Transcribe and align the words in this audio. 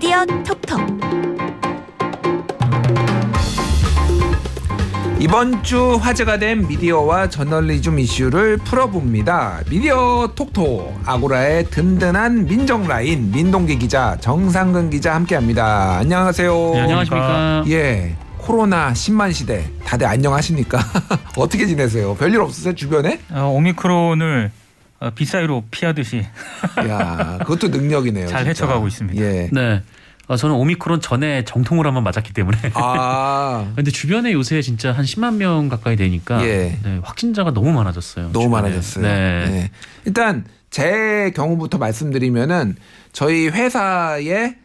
미디어 0.00 0.24
톡톡 0.24 0.80
이번 5.18 5.60
주 5.64 5.96
화제가 6.00 6.38
된 6.38 6.68
미디어와 6.68 7.28
저널리즘 7.28 7.98
이슈를 7.98 8.58
풀어봅니다. 8.58 9.62
미디어 9.68 10.30
톡톡 10.36 11.00
아고라의 11.04 11.64
든든한 11.64 12.44
민정 12.44 12.86
라인 12.86 13.32
민동기 13.32 13.80
기자 13.80 14.16
정상근 14.20 14.90
기자 14.90 15.16
함께합니다. 15.16 15.96
안녕하세요. 15.98 16.70
네, 16.74 16.80
안녕하십니까. 16.82 17.64
예. 17.66 18.14
코로나 18.36 18.92
10만 18.92 19.32
시대 19.32 19.68
다들 19.84 20.06
안녕하십니까? 20.06 20.78
어떻게 21.36 21.66
지내세요? 21.66 22.14
별일 22.14 22.40
없으세요 22.40 22.72
주변에? 22.72 23.18
어, 23.32 23.52
오미크론을 23.52 24.52
어, 25.00 25.10
빗사이로 25.10 25.64
피하듯이 25.70 26.24
야, 26.88 27.38
그것도 27.40 27.68
능력이네요. 27.68 28.26
잘 28.26 28.40
진짜. 28.40 28.50
헤쳐가고 28.50 28.88
있습니다. 28.88 29.22
예. 29.22 29.48
네. 29.52 29.82
어, 30.26 30.36
저는 30.36 30.56
오미크론 30.56 31.00
전에 31.00 31.44
정통을 31.44 31.86
한번 31.86 32.04
맞았기 32.04 32.32
때문에. 32.34 32.58
아, 32.74 33.72
근데 33.76 33.90
주변에 33.90 34.32
요새 34.32 34.60
진짜 34.60 34.92
한 34.92 35.04
10만 35.04 35.36
명 35.36 35.68
가까이 35.68 35.96
되니까 35.96 36.44
예. 36.44 36.78
네, 36.82 37.00
확진자가 37.02 37.52
너무 37.52 37.72
많아졌어요. 37.72 38.30
너무 38.32 38.44
주변에. 38.46 38.62
많아졌어요. 38.68 39.02
네. 39.04 39.46
네. 39.48 39.70
일단 40.04 40.44
제 40.70 41.32
경우부터 41.34 41.78
말씀드리면은 41.78 42.76
저희 43.12 43.48
회사에 43.48 44.56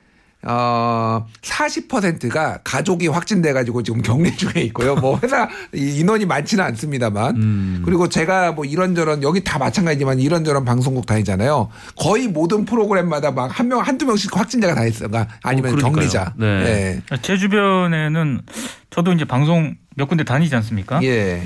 어 0.45 1.25
40%가 1.41 2.59
가족이 2.63 3.07
확진돼 3.07 3.53
가지고 3.53 3.81
지금 3.83 4.01
격리 4.01 4.35
중에 4.35 4.61
있고요. 4.63 4.95
뭐 4.95 5.19
회사 5.23 5.47
이 5.73 5.99
인원이 5.99 6.25
많지는 6.25 6.63
않습니다만. 6.65 7.35
음. 7.37 7.81
그리고 7.85 8.09
제가 8.09 8.51
뭐 8.51 8.65
이런저런 8.65 9.23
여기 9.23 9.43
다 9.43 9.57
마찬가지지만 9.57 10.19
이런저런 10.19 10.65
방송국 10.65 11.05
다니잖아요. 11.05 11.69
거의 11.95 12.27
모든 12.27 12.65
프로그램마다 12.65 13.31
막 13.31 13.51
한 13.53 13.67
명 13.67 13.79
한두 13.79 14.05
명씩 14.05 14.35
확진자가 14.35 14.75
다 14.75 14.85
있어 14.85 15.07
가 15.07 15.27
아니면 15.43 15.73
어, 15.73 15.75
그러니까요. 15.75 15.93
격리자. 15.95 16.33
네. 16.37 17.01
제 17.21 17.37
주변에는 17.37 18.41
저도 18.89 19.13
이제 19.13 19.25
방송 19.25 19.75
몇 19.95 20.07
군데 20.07 20.23
다니지 20.23 20.55
않습니까? 20.55 21.01
예. 21.03 21.07
예. 21.07 21.43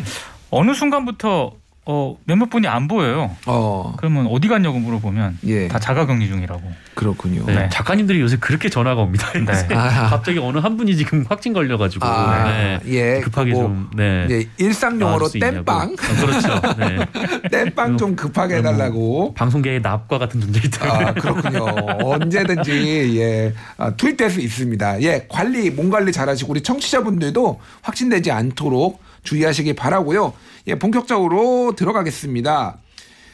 어느 0.49 0.73
순간부터 0.73 1.53
어, 1.89 2.17
몇몇 2.25 2.49
분이 2.49 2.67
안 2.67 2.89
보여요. 2.89 3.35
어. 3.45 3.93
그러면 3.97 4.27
어디 4.27 4.49
갔냐고 4.49 4.77
물어보면 4.77 5.39
예. 5.45 5.69
다 5.69 5.79
자가격리 5.79 6.27
중이라고. 6.27 6.61
그렇군요. 6.93 7.45
네. 7.45 7.55
네. 7.55 7.69
작가님들이 7.71 8.19
요새 8.19 8.35
그렇게 8.35 8.67
전화가 8.67 9.01
옵니다. 9.01 9.31
네. 9.31 9.73
아. 9.73 10.09
갑자기 10.09 10.37
어느 10.39 10.57
한 10.57 10.75
분이 10.75 10.97
지금 10.97 11.25
확진 11.29 11.53
걸려가지고 11.53 12.05
아, 12.05 12.43
네. 12.43 12.79
예. 12.87 13.21
급하게 13.21 13.51
그거 13.51 13.63
좀 13.63 13.89
네. 13.95 14.27
예, 14.29 14.45
일상 14.57 14.99
용어로 14.99 15.29
수 15.29 15.37
있냐고. 15.37 15.63
땜빵. 15.63 15.93
어, 15.93 16.25
그렇죠. 16.25 16.61
네. 16.77 17.05
땜빵 17.51 17.97
좀 17.97 18.17
급하게 18.17 18.57
해달라고. 18.57 19.33
방송계의 19.35 19.79
납과 19.79 20.17
같은 20.17 20.41
존재이다. 20.41 20.85
아, 20.85 21.13
그렇군요. 21.13 21.65
언제든지, 22.03 23.17
예, 23.17 23.53
아, 23.77 23.91
투입될 23.91 24.29
수 24.29 24.41
있습니다. 24.41 25.01
예, 25.03 25.25
관리, 25.29 25.69
몸 25.69 25.89
관리 25.89 26.11
잘 26.11 26.27
하시고, 26.27 26.51
우리 26.51 26.61
청취자분들도 26.61 27.61
확진되지 27.81 28.31
않도록 28.31 29.01
주의하시기 29.23 29.73
바라고요 29.73 30.33
예, 30.67 30.75
본격적으로 30.75 31.73
들어가겠습니다. 31.75 32.77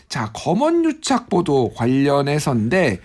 자, 0.10 0.30
검언 0.34 0.86
유착 0.86 1.28
보도 1.30 1.74
관련해서인데, 1.74 3.00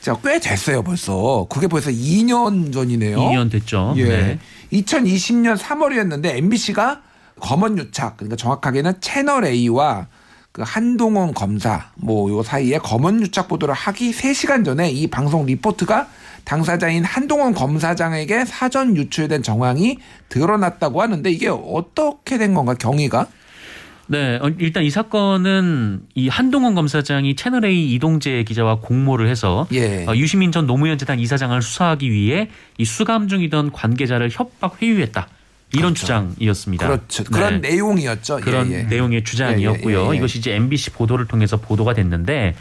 자, 0.00 0.16
꽤 0.22 0.38
됐어요, 0.38 0.82
벌써. 0.84 1.46
그게 1.50 1.66
벌써 1.66 1.90
2년 1.90 2.72
전이네요. 2.72 3.16
2년 3.18 3.50
됐죠. 3.50 3.94
예. 3.96 4.04
네. 4.04 4.38
2020년 4.72 5.56
3월이었는데 5.58 6.36
MBC가 6.36 7.02
검언 7.40 7.76
유착 7.78 8.16
그러니까 8.18 8.36
정확하게는 8.36 9.00
채널 9.00 9.44
A와 9.44 10.06
그 10.52 10.62
한동훈 10.64 11.34
검사 11.34 11.90
뭐 11.96 12.30
요 12.30 12.42
사이에 12.42 12.78
검언 12.78 13.20
유착 13.20 13.48
보도를 13.48 13.74
하기 13.74 14.12
3시간 14.12 14.64
전에 14.64 14.90
이 14.90 15.08
방송 15.08 15.44
리포트가 15.46 16.08
당사자인 16.44 17.04
한동훈 17.04 17.54
검사장에게 17.54 18.44
사전 18.44 18.96
유출된 18.96 19.42
정황이 19.42 19.98
드러났다고 20.28 21.02
하는데 21.02 21.30
이게 21.30 21.48
어떻게 21.48 22.38
된 22.38 22.54
건가 22.54 22.74
경위가? 22.74 23.26
네, 24.08 24.38
어, 24.42 24.50
일단 24.58 24.82
이 24.82 24.90
사건은 24.90 26.02
이 26.14 26.28
한동훈 26.28 26.74
검사장이 26.74 27.36
채널A 27.36 27.94
이동재 27.94 28.44
기자와 28.44 28.80
공모를 28.80 29.28
해서 29.28 29.66
예. 29.72 30.04
어, 30.06 30.14
유시민 30.14 30.52
전 30.52 30.66
노무현 30.66 30.98
재단 30.98 31.18
이사장을 31.18 31.60
수사하기 31.62 32.10
위해 32.10 32.50
이 32.78 32.84
수감 32.84 33.28
중이던 33.28 33.72
관계자를 33.72 34.28
협박 34.30 34.82
회유했다. 34.82 35.28
이런 35.74 35.94
그렇죠. 35.94 36.00
주장이었습니다. 36.00 36.86
그렇죠. 36.86 37.24
그런 37.24 37.60
네. 37.62 37.70
내용이었죠. 37.70 38.36
그런 38.42 38.70
예, 38.70 38.80
예. 38.80 38.82
내용의 38.82 39.24
주장이었고요. 39.24 39.98
예, 39.98 40.02
예, 40.02 40.06
예, 40.06 40.12
예. 40.12 40.16
이것이 40.18 40.38
이제 40.38 40.54
MBC 40.54 40.90
보도를 40.90 41.26
통해서 41.26 41.56
보도가 41.56 41.94
됐는데 41.94 42.54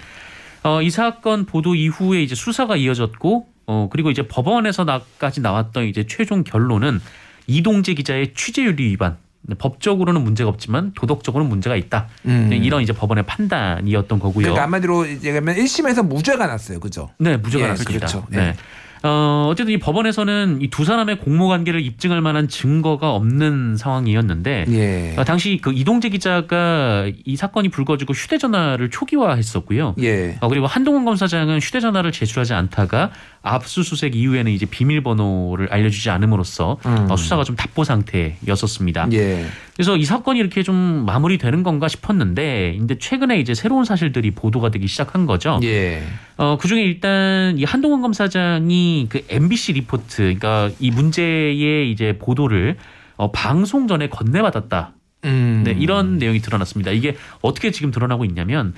어, 0.63 0.81
이 0.81 0.89
사건 0.89 1.45
보도 1.45 1.75
이후에 1.75 2.21
이제 2.21 2.35
수사가 2.35 2.77
이어졌고 2.77 3.47
어, 3.71 3.87
그리고 3.89 4.11
이제 4.11 4.27
법원에서까지 4.27 5.39
나왔던 5.39 5.85
이제 5.85 6.05
최종 6.05 6.43
결론은 6.43 6.99
이동재 7.47 7.93
기자의 7.93 8.33
취재윤리 8.33 8.83
위반. 8.83 9.15
네, 9.43 9.55
법적으로는 9.57 10.23
문제가 10.23 10.49
없지만 10.49 10.91
도덕적으로는 10.93 11.49
문제가 11.49 11.75
있다. 11.77 12.09
음. 12.25 12.47
네, 12.49 12.57
이런 12.57 12.81
이제 12.83 12.91
법원의 12.93 13.25
판단이었던 13.25 14.19
거고요. 14.19 14.43
그러니까 14.43 14.63
한마디로 14.63 15.07
얘기하면 15.09 15.55
1심에서 15.55 16.05
무죄가 16.05 16.45
났어요. 16.47 16.79
그죠? 16.79 17.09
네, 17.17 17.37
무죄가 17.37 17.63
예, 17.63 17.67
났습니다. 17.69 18.07
그렇죠. 18.07 18.27
네. 18.29 18.39
예. 18.39 18.55
어, 19.03 19.47
어쨌든 19.49 19.73
이 19.73 19.79
법원에서는 19.79 20.59
이 20.61 20.67
두 20.69 20.85
사람의 20.85 21.17
공모 21.21 21.47
관계를 21.47 21.81
입증할 21.81 22.21
만한 22.21 22.47
증거가 22.47 23.13
없는 23.15 23.75
상황이었는데 23.75 24.65
예. 24.69 25.15
어, 25.17 25.23
당시 25.23 25.57
그 25.59 25.73
이동재 25.73 26.09
기자가 26.09 27.09
이 27.25 27.35
사건이 27.35 27.69
불거지고 27.69 28.13
휴대전화를 28.13 28.91
초기화했었고요. 28.91 29.95
예. 30.03 30.37
어, 30.39 30.47
그리고 30.49 30.67
한동훈 30.67 31.03
검사장은 31.03 31.57
휴대전화를 31.61 32.11
제출하지 32.11 32.53
않다가 32.53 33.09
압수수색 33.43 34.15
이후에는 34.15 34.51
이제 34.51 34.65
비밀번호를 34.65 35.69
알려주지 35.71 36.09
않음으로써 36.11 36.77
음. 36.85 37.07
어, 37.09 37.17
수사가 37.17 37.43
좀 37.43 37.55
답보 37.55 37.83
상태였었습니다. 37.83 39.09
예. 39.13 39.45
그래서 39.75 39.97
이 39.97 40.05
사건이 40.05 40.39
이렇게 40.39 40.61
좀 40.61 40.75
마무리되는 40.75 41.63
건가 41.63 41.87
싶었는데, 41.87 42.75
근데 42.77 42.97
최근에 42.99 43.39
이제 43.39 43.55
새로운 43.55 43.83
사실들이 43.83 44.31
보도가 44.31 44.69
되기 44.69 44.87
시작한 44.87 45.25
거죠. 45.25 45.59
예. 45.63 46.03
어, 46.37 46.57
그 46.59 46.67
중에 46.67 46.83
일단 46.83 47.57
이 47.57 47.63
한동훈 47.63 48.01
검사장이 48.01 49.07
그 49.09 49.25
MBC 49.27 49.73
리포트, 49.73 50.17
그러니까 50.17 50.69
이 50.79 50.91
문제의 50.91 51.91
이제 51.91 52.17
보도를 52.19 52.77
어, 53.15 53.31
방송 53.31 53.87
전에 53.87 54.09
건네받았다. 54.09 54.93
음. 55.25 55.61
네, 55.65 55.71
이런 55.71 56.17
내용이 56.17 56.39
드러났습니다. 56.39 56.91
이게 56.91 57.15
어떻게 57.41 57.71
지금 57.71 57.91
드러나고 57.91 58.25
있냐면 58.25 58.73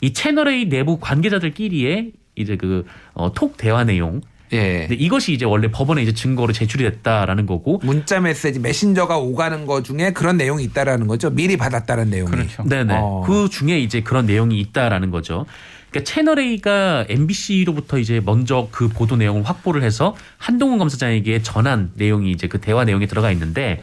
이 0.00 0.12
채널A 0.12 0.68
내부 0.68 0.98
관계자들끼리의 1.00 2.12
이제 2.38 2.56
그 2.56 2.84
어, 3.14 3.32
톡 3.32 3.56
대화 3.56 3.84
내용. 3.84 4.20
예. 4.52 4.86
근데 4.88 4.94
이것이 4.94 5.32
이제 5.32 5.44
원래 5.44 5.70
법원에 5.70 6.02
이제 6.02 6.12
증거로 6.12 6.52
제출이 6.52 6.84
됐다라는 6.84 7.46
거고. 7.46 7.80
문자 7.82 8.20
메시지 8.20 8.58
메신저가 8.58 9.18
오가는 9.18 9.66
거 9.66 9.82
중에 9.82 10.12
그런 10.12 10.36
내용이 10.36 10.64
있다라는 10.64 11.06
거죠. 11.06 11.30
미리 11.30 11.56
받았다는 11.56 12.10
내용이. 12.10 12.30
그렇죠. 12.30 12.62
네네. 12.64 12.94
어. 12.96 13.24
그 13.26 13.48
중에 13.50 13.78
이제 13.78 14.00
그런 14.02 14.26
내용이 14.26 14.58
있다라는 14.60 15.10
거죠. 15.10 15.44
그러니까 15.90 16.10
채널 16.10 16.38
A가 16.38 17.06
MBC로부터 17.08 17.98
이제 17.98 18.20
먼저 18.24 18.68
그 18.70 18.88
보도 18.88 19.16
내용을 19.16 19.42
확보를 19.42 19.82
해서 19.82 20.14
한동훈 20.36 20.78
검사장에게 20.78 21.42
전한 21.42 21.92
내용이 21.94 22.30
이제 22.30 22.46
그 22.46 22.60
대화 22.60 22.84
내용에 22.84 23.06
들어가 23.06 23.30
있는데 23.32 23.82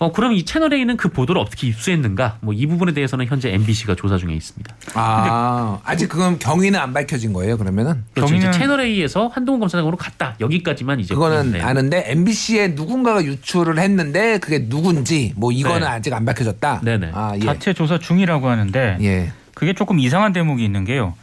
어 0.00 0.12
그럼 0.12 0.32
이 0.32 0.44
채널 0.44 0.72
A는 0.72 0.96
그 0.96 1.08
보도를 1.08 1.40
어떻게 1.42 1.66
입수했는가? 1.66 2.38
뭐 2.40 2.54
이 2.54 2.66
부분에 2.66 2.92
대해서는 2.92 3.26
현재 3.26 3.52
MBC가 3.52 3.96
조사 3.96 4.16
중에 4.16 4.32
있습니다. 4.34 4.74
아, 4.94 5.80
아직 5.84 6.08
그건 6.08 6.38
경위는 6.38 6.78
안 6.78 6.92
밝혀진 6.92 7.32
거예요. 7.32 7.56
그러면은 7.58 8.04
그렇죠. 8.14 8.32
경위는- 8.34 8.52
채널 8.52 8.80
A에서 8.80 9.26
한동훈 9.28 9.58
검사장으로 9.60 9.96
갔다. 9.96 10.36
여기까지만 10.40 11.00
이제 11.00 11.14
그거는 11.14 11.52
네. 11.52 11.60
아는데 11.60 12.04
MBC에 12.12 12.68
누군가가 12.68 13.24
유출을 13.24 13.78
했는데 13.78 14.38
그게 14.38 14.68
누군지 14.68 15.32
뭐 15.36 15.50
이거는 15.50 15.80
네. 15.80 15.86
아직 15.86 16.12
안 16.12 16.24
밝혀졌다. 16.24 16.80
네네. 16.84 17.10
아, 17.14 17.32
예. 17.36 17.40
자체 17.40 17.72
조사 17.74 17.98
중이라고 17.98 18.48
하는데 18.48 18.98
예. 19.00 19.32
그게 19.54 19.72
조금 19.72 19.98
이상한 19.98 20.32
대목이 20.32 20.64
있는 20.64 20.84
게요. 20.84 21.14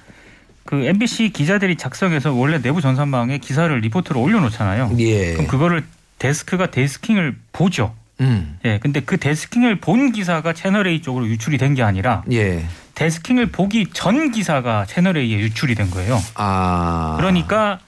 그 0.66 0.84
MBC 0.84 1.30
기자들이 1.30 1.78
작성해서 1.78 2.34
원래 2.34 2.62
내부 2.62 2.82
전산망에 2.82 3.38
기사를 3.38 3.78
리포트로 3.80 4.20
올려놓잖아요. 4.20 4.92
예. 5.00 5.34
그럼 5.34 5.48
그거를 5.48 5.84
데스크가 6.20 6.72
데스킹을 6.72 7.36
보죠. 7.54 7.94
음. 8.22 8.58
예, 8.66 8.80
근데 8.80 9.02
그 9.02 9.18
데스킹을 9.18 9.80
본 9.80 10.12
기사가 10.12 10.54
채널 10.54 10.88
A 10.88 11.02
쪽으로 11.02 11.28
유출이 11.28 11.58
된 11.58 11.76
게 11.76 11.84
아니라 11.84 12.24
예. 12.32 12.66
데스킹을 12.96 13.48
보기 13.48 13.88
전 13.94 14.32
기사가 14.32 14.86
채널 14.86 15.18
A에 15.18 15.40
유출이 15.40 15.76
된 15.76 15.90
거예요. 15.92 16.22
아. 16.36 17.16
그러니까 17.18 17.80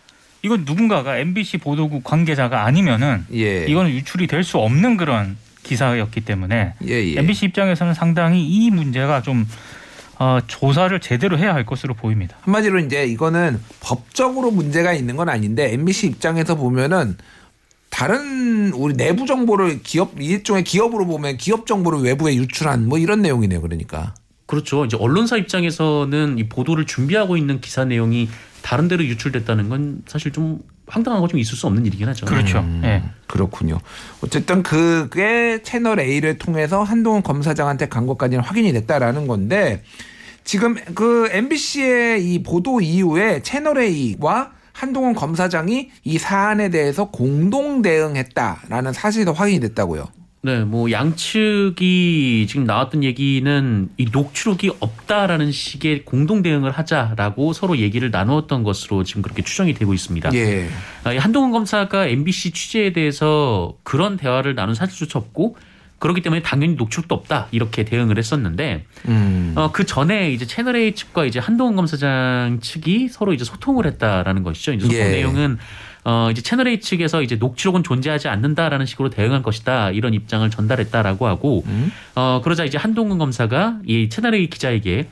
이건 0.42 0.64
누군가가 0.66 1.18
MBC 1.18 1.60
보도국 1.60 2.04
관계자가 2.04 2.66
아니면은 2.66 3.26
예. 3.34 3.66
이거는 3.66 3.92
유출이 3.92 4.28
될 4.28 4.44
수 4.44 4.58
없는 4.58 4.98
그런 4.98 5.38
기사였기 5.64 6.22
때문에 6.22 6.74
예, 6.88 6.92
예. 6.92 7.20
MBC 7.20 7.46
입장에서는 7.48 7.94
상당히 7.94 8.46
이 8.46 8.70
문제가 8.70 9.22
좀 9.22 9.48
어, 10.20 10.40
조사를 10.48 10.98
제대로 11.00 11.38
해야 11.38 11.54
할 11.54 11.66
것으로 11.66 11.94
보입니다. 11.94 12.38
한마디로 12.42 12.80
이제 12.80 13.06
이거는 13.06 13.60
법적으로 13.82 14.52
문제가 14.52 14.94
있는 14.94 15.16
건 15.16 15.30
아닌데 15.30 15.72
MBC 15.74 16.08
입장에서 16.08 16.56
보면은 16.56 17.18
다른 17.98 18.74
우리 18.74 18.94
내부 18.94 19.26
정보를 19.26 19.82
기업 19.82 20.22
일종의 20.22 20.64
기업으로 20.64 21.08
보면 21.08 21.38
기업 21.38 21.66
정보를 21.66 22.02
외부에 22.02 22.36
유출한 22.36 22.88
뭐 22.88 23.00
이런 23.00 23.24
내용이네요. 23.24 23.60
그러니까. 23.60 24.14
그렇죠. 24.46 24.86
이제 24.86 24.96
언론사 25.00 25.36
입장에서는 25.36 26.38
이 26.38 26.48
보도를 26.48 26.86
준비하고 26.86 27.38
있는 27.38 27.60
기사 27.60 27.86
내용이 27.86 28.30
다른 28.62 28.88
데로 28.88 29.04
유출됐다는 29.04 29.70
건 29.70 30.04
사실 30.06 30.32
좀 30.32 30.60
황당하고 30.86 31.28
좀 31.28 31.40
있을 31.40 31.58
수 31.58 31.66
없는 31.66 31.88
일이긴 31.88 32.08
하죠. 32.10 32.28
그렇죠. 32.28 32.60
음, 32.60 32.82
예. 32.84 33.02
그렇군요. 33.26 33.80
어쨌든 34.24 34.62
그게 34.62 35.64
채널 35.64 36.00
A를 36.00 36.38
통해서 36.38 36.84
한동훈 36.84 37.24
검사장한테 37.24 37.88
간 37.88 38.06
것까지는 38.06 38.44
확인이 38.44 38.74
됐다라는 38.74 39.26
건데 39.26 39.82
지금 40.44 40.76
그 40.94 41.30
MBC의 41.32 42.32
이 42.32 42.44
보도 42.44 42.80
이후에 42.80 43.42
채널 43.42 43.80
A와 43.80 44.52
한동훈 44.78 45.16
검사장이 45.16 45.90
이 46.04 46.18
사안에 46.20 46.70
대해서 46.70 47.10
공동 47.10 47.82
대응했다라는 47.82 48.94
사실도 48.94 49.34
확인이 49.34 49.60
됐다고요. 49.60 50.08
네, 50.44 50.60
뭐 50.60 50.92
양측이 50.92 52.46
지금 52.48 52.66
나왔던 52.66 53.04
얘기는 53.04 53.90
이 53.98 54.06
녹취록이 54.12 54.72
없다라는 54.80 55.52
식의 55.52 56.06
공동 56.06 56.44
대응을 56.44 56.70
하자라고 56.70 57.54
서로 57.54 57.80
얘기를 57.80 58.12
나누었던 58.12 58.62
것으로 58.62 59.04
지금 59.04 59.24
그렇게 59.24 59.42
추정이 59.42 59.74
되고 59.74 59.96
있습니다. 59.96 60.32
예. 60.36 60.70
아, 61.04 61.12
이 61.12 61.18
한동훈 61.18 61.50
검사가 61.50 62.06
MBC 62.06 62.52
취재에 62.52 62.94
대해서 62.94 63.74
그런 63.82 64.16
대화를 64.16 64.54
나눈 64.54 64.76
사실조차 64.76 65.18
없고 65.18 65.58
그렇기 66.00 66.22
때문에 66.22 66.42
당연히 66.42 66.76
녹취록도 66.76 67.16
없다 67.16 67.48
이렇게 67.52 67.84
대응을 67.84 68.18
했었는데 68.18 68.86
음. 69.08 69.54
어, 69.56 69.72
그 69.72 69.86
전에 69.86 70.32
이제 70.32 70.46
채널 70.46 70.76
A 70.76 70.94
측과 70.94 71.26
이제 71.26 71.40
한동훈 71.40 71.76
검사장 71.76 72.60
측이 72.62 73.10
서로 73.10 73.34
이제 73.34 73.44
소통을 73.44 73.86
했다라는 73.88 74.44
것이죠. 74.44 74.74
이제 74.74 74.86
소통 74.86 75.00
예. 75.00 75.10
내용은 75.10 75.58
어, 76.04 76.30
이제 76.32 76.42
채널 76.42 76.68
A 76.68 76.80
측에서 76.80 77.22
이제 77.22 77.36
녹취록은 77.36 77.84
존재하지 77.84 78.28
않는다라는 78.28 78.86
식으로 78.86 79.10
대응할 79.10 79.42
것이다 79.42 79.92
이런 79.92 80.14
입장을 80.14 80.48
전달했다라고 80.50 81.28
하고 81.28 81.64
음. 81.68 81.92
어, 82.16 82.42
그러자 82.44 82.64
이제 82.64 82.78
한동훈 82.78 83.18
검사가 83.18 83.80
이 83.86 84.10
채널 84.10 84.36
A 84.36 84.50
기자에게 84.50 85.02
어, 85.02 85.08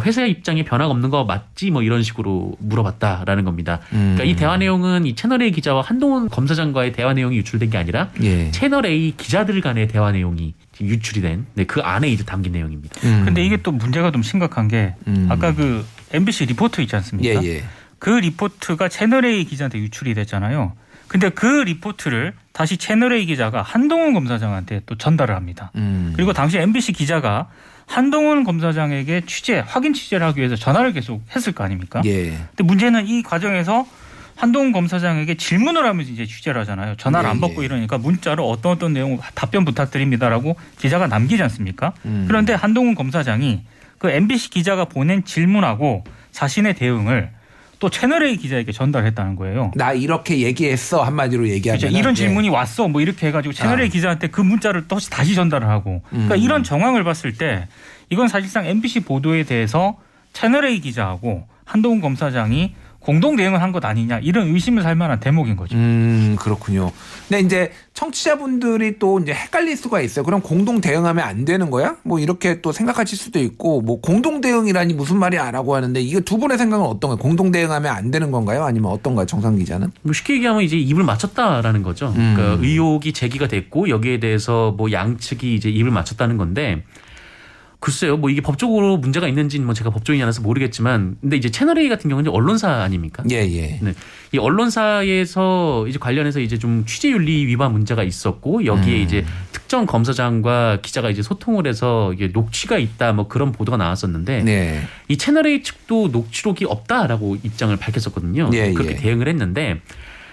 회사 0.00 0.24
입장에 0.24 0.64
변화가 0.64 0.90
없는 0.90 1.10
거 1.10 1.24
맞지 1.24 1.70
뭐 1.70 1.82
이런 1.82 2.02
식으로 2.02 2.56
물어봤다라는 2.58 3.44
겁니다. 3.44 3.80
음. 3.92 4.14
그러니까 4.14 4.24
이 4.24 4.36
대화 4.36 4.56
내용은 4.56 5.06
이 5.06 5.14
채널 5.14 5.42
A 5.42 5.50
기자와 5.52 5.82
한동훈 5.82 6.28
검사장과의 6.28 6.92
대화 6.92 7.12
내용이 7.12 7.36
유출된 7.36 7.70
게 7.70 7.78
아니라 7.78 8.10
예. 8.22 8.50
채널 8.50 8.86
A 8.86 9.14
기자들 9.16 9.60
간의 9.60 9.88
대화 9.88 10.12
내용이 10.12 10.54
유출이 10.80 11.20
된 11.20 11.46
네, 11.54 11.64
그 11.64 11.80
안에 11.80 12.08
이제 12.08 12.24
담긴 12.24 12.52
내용입니다. 12.52 13.00
음. 13.04 13.22
근데 13.24 13.44
이게 13.44 13.56
또 13.58 13.72
문제가 13.72 14.10
좀 14.10 14.22
심각한 14.22 14.68
게 14.68 14.94
음. 15.06 15.28
아까 15.30 15.54
그 15.54 15.84
MBC 16.12 16.46
리포트 16.46 16.80
있지 16.80 16.94
예, 16.94 16.96
않습니까? 16.96 17.44
예. 17.44 17.62
그 17.98 18.10
리포트가 18.10 18.88
채널 18.88 19.24
A 19.24 19.44
기자한테 19.44 19.78
유출이 19.78 20.14
됐잖아요. 20.14 20.72
근데 21.06 21.28
그 21.28 21.46
리포트를 21.46 22.32
다시 22.52 22.78
채널 22.78 23.12
A 23.12 23.26
기자가 23.26 23.62
한동훈 23.62 24.14
검사장한테 24.14 24.80
또 24.86 24.96
전달을 24.96 25.34
합니다. 25.34 25.70
음. 25.76 26.12
그리고 26.16 26.32
당시 26.32 26.58
MBC 26.58 26.92
기자가 26.92 27.48
한동훈 27.86 28.44
검사장에게 28.44 29.22
취재, 29.26 29.62
확인 29.66 29.92
취재를 29.92 30.26
하기 30.28 30.40
위해서 30.40 30.56
전화를 30.56 30.92
계속 30.92 31.22
했을 31.34 31.52
거 31.52 31.64
아닙니까? 31.64 32.02
예. 32.04 32.30
근데 32.30 32.62
문제는 32.64 33.06
이 33.06 33.22
과정에서 33.22 33.86
한동훈 34.34 34.72
검사장에게 34.72 35.36
질문을 35.36 35.84
하면서 35.86 36.10
이제 36.10 36.24
취재를 36.26 36.60
하잖아요. 36.62 36.96
전화를 36.96 37.28
예, 37.28 37.30
안 37.30 37.40
받고 37.40 37.62
예. 37.62 37.66
이러니까 37.66 37.98
문자로 37.98 38.48
어떤 38.48 38.72
어떤 38.72 38.92
내용 38.92 39.20
답변 39.34 39.64
부탁드립니다라고 39.64 40.56
기자가 40.78 41.06
남기지 41.06 41.42
않습니까? 41.44 41.92
음. 42.04 42.24
그런데 42.26 42.54
한동훈 42.54 42.94
검사장이 42.94 43.62
그 43.98 44.10
MBC 44.10 44.50
기자가 44.50 44.86
보낸 44.86 45.24
질문하고 45.24 46.04
자신의 46.32 46.74
대응을 46.74 47.30
또 47.82 47.90
채널A 47.90 48.36
기자에게 48.36 48.70
전달했다는 48.70 49.34
거예요. 49.34 49.72
나 49.74 49.92
이렇게 49.92 50.38
얘기했어 50.38 51.02
한마디로 51.02 51.48
얘기하면 51.48 51.80
그렇죠. 51.80 51.98
이런 51.98 52.14
질문이 52.14 52.48
왔어 52.48 52.86
뭐 52.86 53.00
이렇게 53.00 53.26
해가지고 53.26 53.52
채널A 53.52 53.88
아. 53.88 53.90
기자한테 53.90 54.28
그 54.28 54.40
문자를 54.40 54.86
또 54.86 55.00
다시 55.00 55.34
전달을 55.34 55.68
하고 55.68 56.00
그러니까 56.10 56.36
음. 56.36 56.40
이런 56.40 56.62
정황을 56.62 57.02
봤을 57.02 57.32
때 57.32 57.66
이건 58.08 58.28
사실상 58.28 58.66
MBC 58.66 59.00
보도에 59.00 59.42
대해서 59.42 59.96
채널A 60.32 60.78
기자하고 60.78 61.48
한동훈 61.64 62.00
검사장이 62.00 62.72
공동 63.02 63.36
대응을 63.36 63.60
한 63.60 63.72
것 63.72 63.84
아니냐 63.84 64.18
이런 64.22 64.48
의심을 64.54 64.82
살 64.82 64.94
만한 64.94 65.18
대목인 65.18 65.56
거죠. 65.56 65.76
음 65.76 66.36
그렇군요. 66.38 66.92
근데 67.28 67.40
이제 67.40 67.72
청취자분들이 67.94 68.98
또 68.98 69.18
이제 69.18 69.32
헷갈릴 69.32 69.76
수가 69.76 70.00
있어요. 70.00 70.24
그럼 70.24 70.40
공동 70.42 70.80
대응하면 70.80 71.24
안 71.24 71.44
되는 71.44 71.70
거야? 71.70 71.96
뭐 72.02 72.18
이렇게 72.18 72.60
또 72.60 72.70
생각하실 72.72 73.18
수도 73.18 73.38
있고 73.40 73.80
뭐 73.80 74.00
공동 74.00 74.40
대응이라니 74.40 74.94
무슨 74.94 75.18
말이야라고 75.18 75.74
하는데 75.74 76.00
이거 76.00 76.20
두 76.20 76.38
분의 76.38 76.58
생각은 76.58 76.84
어떤가요? 76.84 77.16
공동 77.18 77.50
대응하면 77.50 77.92
안 77.92 78.10
되는 78.10 78.30
건가요? 78.30 78.64
아니면 78.64 78.90
어떤가요? 78.92 79.26
정상 79.26 79.56
기자는? 79.56 79.90
뭐 80.02 80.12
쉽게 80.12 80.34
얘기하면 80.34 80.62
이제 80.62 80.76
입을 80.76 81.02
맞췄다라는 81.04 81.82
거죠. 81.82 82.12
음. 82.16 82.34
그러니까 82.36 82.62
의혹이 82.64 83.12
제기가 83.12 83.48
됐고 83.48 83.88
여기에 83.88 84.20
대해서 84.20 84.74
뭐 84.76 84.92
양측이 84.92 85.54
이제 85.54 85.68
입을 85.70 85.90
맞췄다는 85.90 86.36
건데 86.36 86.82
글쎄요, 87.82 88.16
뭐 88.16 88.30
이게 88.30 88.40
법적으로 88.40 88.96
문제가 88.96 89.26
있는지는 89.26 89.66
뭐 89.66 89.74
제가 89.74 89.90
법조인이 89.90 90.22
아니라서 90.22 90.40
모르겠지만, 90.40 91.16
근데 91.20 91.36
이제 91.36 91.50
채널 91.50 91.78
A 91.78 91.88
같은 91.88 92.08
경우는 92.08 92.30
언론사 92.30 92.70
아닙니까? 92.70 93.24
예 93.28 93.38
예. 93.38 93.80
네. 93.82 93.92
이 94.30 94.38
언론사에서 94.38 95.86
이제 95.88 95.98
관련해서 95.98 96.38
이제 96.38 96.58
좀 96.58 96.84
취재윤리 96.86 97.44
위반 97.46 97.72
문제가 97.72 98.04
있었고 98.04 98.66
여기에 98.66 98.98
음. 98.98 99.02
이제 99.02 99.24
특정 99.50 99.84
검사장과 99.86 100.78
기자가 100.82 101.10
이제 101.10 101.22
소통을 101.22 101.66
해서 101.66 102.12
이게 102.12 102.28
녹취가 102.28 102.78
있다 102.78 103.14
뭐 103.14 103.26
그런 103.26 103.50
보도가 103.50 103.78
나왔었는데 103.78 104.44
네. 104.44 104.82
이 105.08 105.18
채널 105.18 105.48
A 105.48 105.64
측도 105.64 106.06
녹취록이 106.06 106.66
없다라고 106.66 107.38
입장을 107.42 107.76
밝혔었거든요. 107.76 108.50
예, 108.52 108.72
그렇게 108.72 108.92
예. 108.92 108.96
대응을 108.96 109.26
했는데 109.26 109.80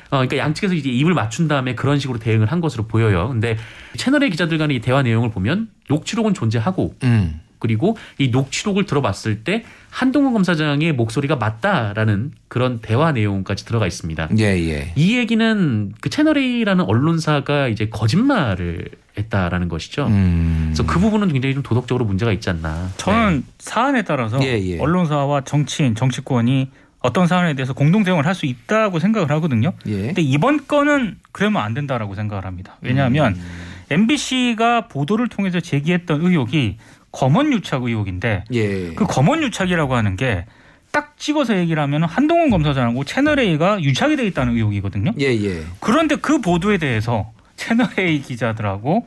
어, 0.09 0.17
그러니까 0.17 0.37
양측에서 0.37 0.73
이제 0.73 0.89
입을 0.89 1.13
맞춘 1.13 1.47
다음에 1.47 1.75
그런 1.75 1.99
식으로 1.99 2.19
대응을 2.19 2.51
한 2.51 2.61
것으로 2.61 2.87
보여요. 2.87 3.29
근데 3.29 3.57
채널 3.97 4.23
A 4.23 4.29
기자들 4.29 4.57
간의 4.57 4.77
이 4.77 4.79
대화 4.79 5.01
내용을 5.01 5.31
보면 5.31 5.69
녹취록은 5.87 6.33
존재하고 6.33 6.95
음. 7.03 7.41
그리고 7.59 7.97
이 8.17 8.29
녹취록을 8.29 8.85
들어봤을 8.85 9.43
때 9.43 9.65
한동훈 9.89 10.33
검사장의 10.33 10.93
목소리가 10.93 11.35
맞다라는 11.35 12.31
그런 12.47 12.79
대화 12.79 13.11
내용까지 13.11 13.65
들어가 13.65 13.85
있습니다. 13.85 14.29
예 14.39 14.43
예. 14.43 14.93
이 14.95 15.17
얘기는 15.17 15.93
그 15.99 16.09
채널 16.09 16.37
A라는 16.37 16.85
언론사가 16.85 17.67
이제 17.67 17.89
거짓말을 17.89 18.89
했다라는 19.17 19.67
것이죠. 19.67 20.07
음. 20.07 20.67
그래서 20.67 20.85
그 20.85 20.99
부분은 20.99 21.33
굉장히 21.33 21.53
좀 21.53 21.61
도덕적으로 21.61 22.05
문제가 22.05 22.31
있지 22.31 22.49
않나. 22.49 22.89
저는 22.97 23.43
사안에 23.59 24.03
따라서 24.03 24.39
예, 24.41 24.57
예. 24.59 24.79
언론사와 24.79 25.41
정치인, 25.41 25.95
정치권이 25.95 26.69
어떤 27.01 27.27
사안에 27.27 27.53
대해서 27.55 27.73
공동 27.73 28.03
대응을 28.03 28.25
할 28.25 28.35
수 28.35 28.45
있다고 28.45 28.99
생각을 28.99 29.31
하거든요. 29.31 29.73
예. 29.87 30.07
근데 30.07 30.21
이번 30.21 30.67
건은 30.67 31.17
그러면 31.31 31.63
안 31.63 31.73
된다라고 31.73 32.15
생각을 32.15 32.45
합니다. 32.45 32.77
왜냐하면 32.81 33.35
음. 33.35 33.41
MBC가 33.89 34.87
보도를 34.87 35.27
통해서 35.29 35.59
제기했던 35.59 36.21
의혹이 36.21 36.77
검언 37.11 37.51
유착 37.53 37.83
의혹인데 37.83 38.43
예. 38.53 38.93
그 38.93 39.05
검언 39.05 39.41
유착이라고 39.43 39.95
하는 39.95 40.15
게 40.15 40.45
딱 40.91 41.19
찍어서 41.19 41.55
얘기를 41.55 41.81
하면 41.83 42.03
한동훈 42.03 42.49
검사장하고 42.49 43.03
채널 43.03 43.39
A가 43.39 43.79
유착이 43.79 44.15
돼 44.15 44.25
있다는 44.25 44.55
의혹이거든요. 44.55 45.11
예 45.19 45.25
예. 45.25 45.63
그런데 45.79 46.15
그 46.15 46.41
보도에 46.41 46.79
대해서 46.79 47.31
채널 47.55 47.87
A 47.99 48.19
기자들하고 48.23 49.05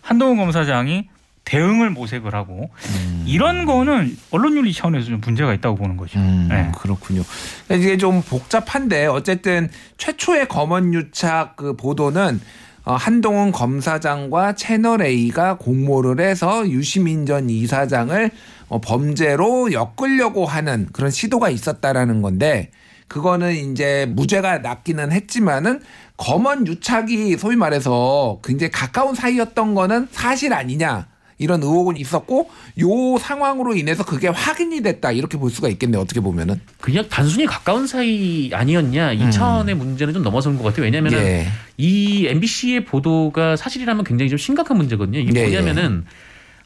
한동훈 0.00 0.38
검사장이 0.38 1.06
대응을 1.48 1.88
모색을 1.88 2.34
하고 2.34 2.68
음. 2.90 3.24
이런 3.26 3.64
거는 3.64 4.14
언론윤리 4.30 4.74
차원에서 4.74 5.06
좀 5.06 5.20
문제가 5.24 5.54
있다고 5.54 5.76
보는 5.76 5.96
거죠. 5.96 6.18
음, 6.18 6.48
네. 6.50 6.70
그렇군요. 6.76 7.22
이게 7.70 7.96
좀 7.96 8.20
복잡한데 8.20 9.06
어쨌든 9.06 9.70
최초의 9.96 10.48
검언유착 10.48 11.56
그 11.56 11.74
보도는 11.74 12.38
어, 12.84 12.94
한동훈 12.94 13.50
검사장과 13.50 14.56
채널 14.56 15.00
A가 15.00 15.56
공모를 15.56 16.20
해서 16.20 16.68
유시민 16.68 17.24
전 17.24 17.48
이사장을 17.48 18.30
어, 18.68 18.80
범죄로 18.82 19.72
엮으려고 19.72 20.44
하는 20.44 20.86
그런 20.92 21.10
시도가 21.10 21.48
있었다라는 21.48 22.20
건데 22.20 22.70
그거는 23.08 23.54
이제 23.54 24.06
무죄가 24.10 24.58
났기는 24.58 25.12
했지만은 25.12 25.80
검언 26.18 26.66
유착이 26.66 27.38
소위 27.38 27.56
말해서 27.56 28.40
굉장히 28.44 28.70
가까운 28.70 29.14
사이였던 29.14 29.74
거는 29.74 30.08
사실 30.10 30.52
아니냐 30.52 31.06
이런 31.38 31.62
의혹은 31.62 31.96
있었고 31.96 32.50
요 32.80 33.18
상황으로 33.18 33.74
인해서 33.74 34.04
그게 34.04 34.28
확인이 34.28 34.82
됐다 34.82 35.12
이렇게 35.12 35.38
볼 35.38 35.50
수가 35.50 35.68
있겠네요 35.68 36.00
어떻게 36.00 36.20
보면은 36.20 36.60
그냥 36.80 37.06
단순히 37.08 37.46
가까운 37.46 37.86
사이 37.86 38.50
아니었냐 38.52 39.12
이 39.12 39.30
차원의 39.30 39.76
문제는 39.76 40.14
좀 40.14 40.22
넘어서는 40.22 40.58
것 40.58 40.64
같아요. 40.64 40.84
왜냐하면 40.84 41.14
음. 41.14 41.18
예. 41.18 41.46
이 41.76 42.26
MBC의 42.26 42.84
보도가 42.84 43.56
사실이라면 43.56 44.04
굉장히 44.04 44.28
좀 44.28 44.38
심각한 44.38 44.76
문제거든요. 44.76 45.20
이게 45.20 45.40
예, 45.40 45.44
뭐냐면은 45.44 46.04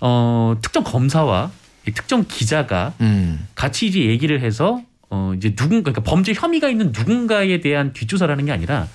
어, 0.00 0.56
특정 0.62 0.82
검사와 0.84 1.50
이 1.86 1.92
특정 1.92 2.24
기자가 2.26 2.94
음. 3.00 3.46
같이 3.54 3.86
이제 3.86 4.00
얘기를 4.00 4.40
해서 4.40 4.82
어 5.10 5.34
이제 5.36 5.54
누군가 5.54 5.90
그러니까 5.90 6.02
범죄 6.02 6.32
혐의가 6.32 6.68
있는 6.68 6.92
누군가에 6.96 7.60
대한 7.60 7.92
뒷조사를 7.92 8.32
하는 8.32 8.46
게 8.46 8.52
아니라 8.52 8.88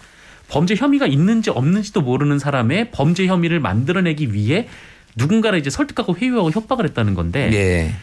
범죄 0.50 0.76
혐의가 0.76 1.06
있는지 1.06 1.50
없는지도 1.50 2.02
모르는 2.02 2.40
사람의 2.40 2.92
범죄 2.92 3.28
혐의를 3.28 3.60
만들어내기 3.60 4.34
위해 4.34 4.68
누군가를 5.18 5.60
이제 5.60 5.70
설득하고 5.70 6.16
회유하고 6.18 6.52
협박을 6.52 6.86
했다는 6.86 7.14
건데 7.14 7.50
예. 7.54 7.96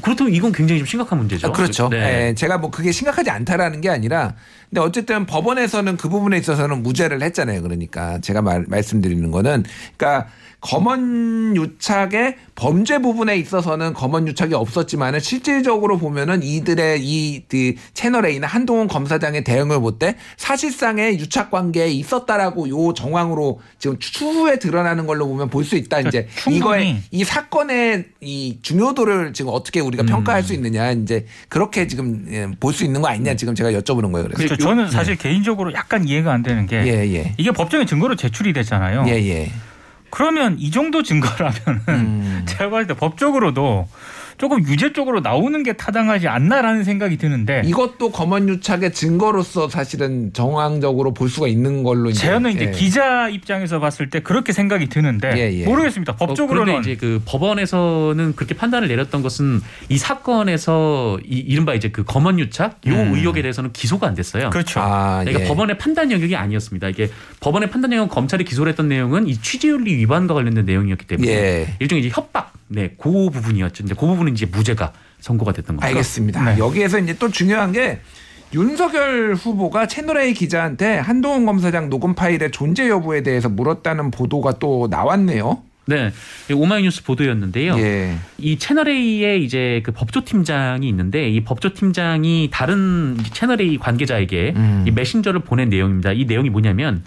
그렇다면 0.00 0.32
이건 0.32 0.52
굉장히 0.52 0.78
좀 0.78 0.86
심각한 0.86 1.18
문제죠. 1.18 1.48
아, 1.48 1.52
그렇죠. 1.52 1.88
네. 1.90 2.28
예, 2.28 2.34
제가 2.34 2.56
뭐 2.56 2.70
그게 2.70 2.92
심각하지 2.92 3.28
않다라는 3.28 3.82
게 3.82 3.90
아니라 3.90 4.34
근데 4.72 4.80
어쨌든 4.80 5.26
법원에서는 5.26 5.98
그 5.98 6.08
부분에 6.08 6.38
있어서는 6.38 6.82
무죄를 6.82 7.22
했잖아요. 7.22 7.60
그러니까 7.60 8.18
제가 8.22 8.40
말, 8.40 8.64
말씀드리는 8.68 9.30
거는 9.30 9.64
그러니까 9.98 10.28
검언 10.62 11.56
유착의 11.56 12.36
범죄 12.54 12.98
부분에 12.98 13.36
있어서는 13.36 13.94
검언 13.94 14.28
유착이 14.28 14.54
없었지만은 14.54 15.18
실질적으로 15.18 15.98
보면은 15.98 16.44
이들의 16.44 17.00
이, 17.04 17.42
그 17.48 17.74
채널 17.94 18.24
A나 18.26 18.46
한동훈 18.46 18.86
검사장의 18.86 19.42
대응을 19.44 19.80
볼 19.80 19.98
때 19.98 20.16
사실상의 20.36 21.18
유착 21.18 21.50
관계에 21.50 21.88
있었다라고 21.90 22.68
요 22.68 22.94
정황으로 22.94 23.60
지금 23.78 23.98
추후에 23.98 24.58
드러나는 24.58 25.06
걸로 25.06 25.26
보면 25.26 25.50
볼 25.50 25.64
수 25.64 25.76
있다. 25.76 26.00
이제 26.00 26.28
그러니까. 26.44 26.50
이거의 26.78 26.96
이 27.10 27.24
사건의 27.24 28.04
이 28.20 28.58
중요도를 28.62 29.32
지금 29.32 29.52
어떻게 29.52 29.80
우리가 29.80 30.04
평가할 30.04 30.42
수 30.44 30.54
있느냐 30.54 30.92
이제 30.92 31.26
그렇게 31.48 31.86
지금 31.88 32.24
예, 32.30 32.48
볼수 32.58 32.84
있는 32.84 33.02
거 33.02 33.08
아니냐 33.08 33.34
지금 33.34 33.54
제가 33.54 33.72
여쭤보는 33.72 34.12
거예요. 34.12 34.28
그래서 34.28 34.54
그렇죠. 34.54 34.61
저는 34.62 34.90
사실 34.90 35.16
개인적으로 35.16 35.72
약간 35.72 36.06
이해가 36.06 36.32
안 36.32 36.42
되는 36.42 36.66
게 36.66 36.82
예, 36.86 37.14
예. 37.14 37.34
이게 37.36 37.50
법정에 37.50 37.84
증거로 37.84 38.16
제출이 38.16 38.52
됐잖아요. 38.52 39.04
예, 39.08 39.12
예. 39.12 39.52
그러면 40.10 40.56
이 40.58 40.70
정도 40.70 41.02
증거라면 41.02 41.82
음. 41.88 42.42
제가 42.48 42.68
봤을 42.70 42.86
때 42.86 42.94
법적으로도 42.94 43.88
조금 44.38 44.60
유죄 44.66 44.92
쪽으로 44.92 45.20
나오는 45.20 45.62
게 45.62 45.74
타당하지 45.74 46.28
않나라는 46.28 46.84
생각이 46.84 47.16
드는데 47.16 47.62
이것도 47.64 48.12
검언 48.12 48.48
유착의 48.48 48.92
증거로서 48.92 49.68
사실은 49.68 50.32
정황적으로 50.32 51.14
볼 51.14 51.28
수가 51.28 51.48
있는 51.48 51.82
걸로 51.82 52.10
이제 52.10 52.26
저는 52.26 52.52
이제 52.52 52.66
예. 52.66 52.70
기자 52.70 53.28
입장에서 53.28 53.80
봤을 53.80 54.10
때 54.10 54.20
그렇게 54.20 54.52
생각이 54.52 54.88
드는데 54.88 55.32
예, 55.36 55.60
예. 55.60 55.64
모르겠습니다. 55.64 56.14
어, 56.14 56.16
법적으로는 56.16 56.72
그런데 56.72 56.92
이제 56.92 57.00
그 57.00 57.20
법원에서는 57.24 58.34
그렇게 58.36 58.54
판단을 58.54 58.88
내렸던 58.88 59.22
것은 59.22 59.60
이 59.88 59.98
사건에서 59.98 61.18
이 61.24 61.38
이른바 61.38 61.74
이제 61.74 61.90
그 61.90 62.04
검언 62.04 62.38
유착 62.38 62.80
요 62.86 62.92
음. 62.94 63.14
의혹에 63.14 63.42
대해서는 63.42 63.72
기소가 63.72 64.06
안 64.06 64.14
됐어요. 64.14 64.50
그렇죠. 64.50 64.80
아, 64.80 65.20
그러니까 65.20 65.44
예. 65.44 65.48
법원의 65.48 65.78
판단 65.78 66.10
영역이 66.10 66.36
아니었습니다. 66.36 66.88
이게 66.88 67.10
법원의 67.40 67.70
판단 67.70 67.92
영역 67.92 68.08
검찰이 68.08 68.44
기소를 68.44 68.70
했던 68.70 68.88
내용은 68.88 69.28
이 69.28 69.36
취지윤리 69.36 69.96
위반과 69.96 70.34
관련된 70.34 70.64
내용이었기 70.64 71.06
때문에 71.06 71.30
예. 71.30 71.74
일종의 71.78 72.04
이제 72.04 72.14
협박, 72.14 72.52
네, 72.72 72.94
그 72.98 73.30
부분이었죠. 73.30 73.84
이제 73.84 73.94
그 73.94 74.06
부분은 74.06 74.32
이제 74.32 74.46
무죄가 74.46 74.92
선고가 75.20 75.52
됐던 75.52 75.76
거죠. 75.76 75.86
알겠습니다. 75.86 76.44
네. 76.44 76.58
여기에서 76.58 76.98
이제 76.98 77.16
또 77.18 77.30
중요한 77.30 77.72
게 77.72 78.00
윤석열 78.54 79.34
후보가 79.34 79.86
채널A 79.86 80.34
기자한테 80.34 80.98
한동훈 80.98 81.46
검사장 81.46 81.88
녹음 81.88 82.14
파일의 82.14 82.50
존재 82.50 82.88
여부에 82.88 83.22
대해서 83.22 83.48
물었다는 83.48 84.10
보도가 84.10 84.58
또 84.58 84.88
나왔네요. 84.90 85.62
네, 85.84 86.12
이 86.48 86.52
오마이뉴스 86.52 87.02
보도였는데요. 87.02 87.76
예. 87.78 88.14
이 88.38 88.56
채널 88.56 88.88
A에 88.88 89.38
이제 89.38 89.80
그 89.84 89.90
법조팀장이 89.90 90.88
있는데 90.88 91.28
이 91.28 91.42
법조팀장이 91.42 92.50
다른 92.52 93.16
채널 93.32 93.60
A 93.60 93.78
관계자에게 93.78 94.52
음. 94.54 94.84
이 94.86 94.90
메신저를 94.92 95.40
보낸 95.40 95.70
내용입니다. 95.70 96.12
이 96.12 96.24
내용이 96.24 96.50
뭐냐면 96.50 97.02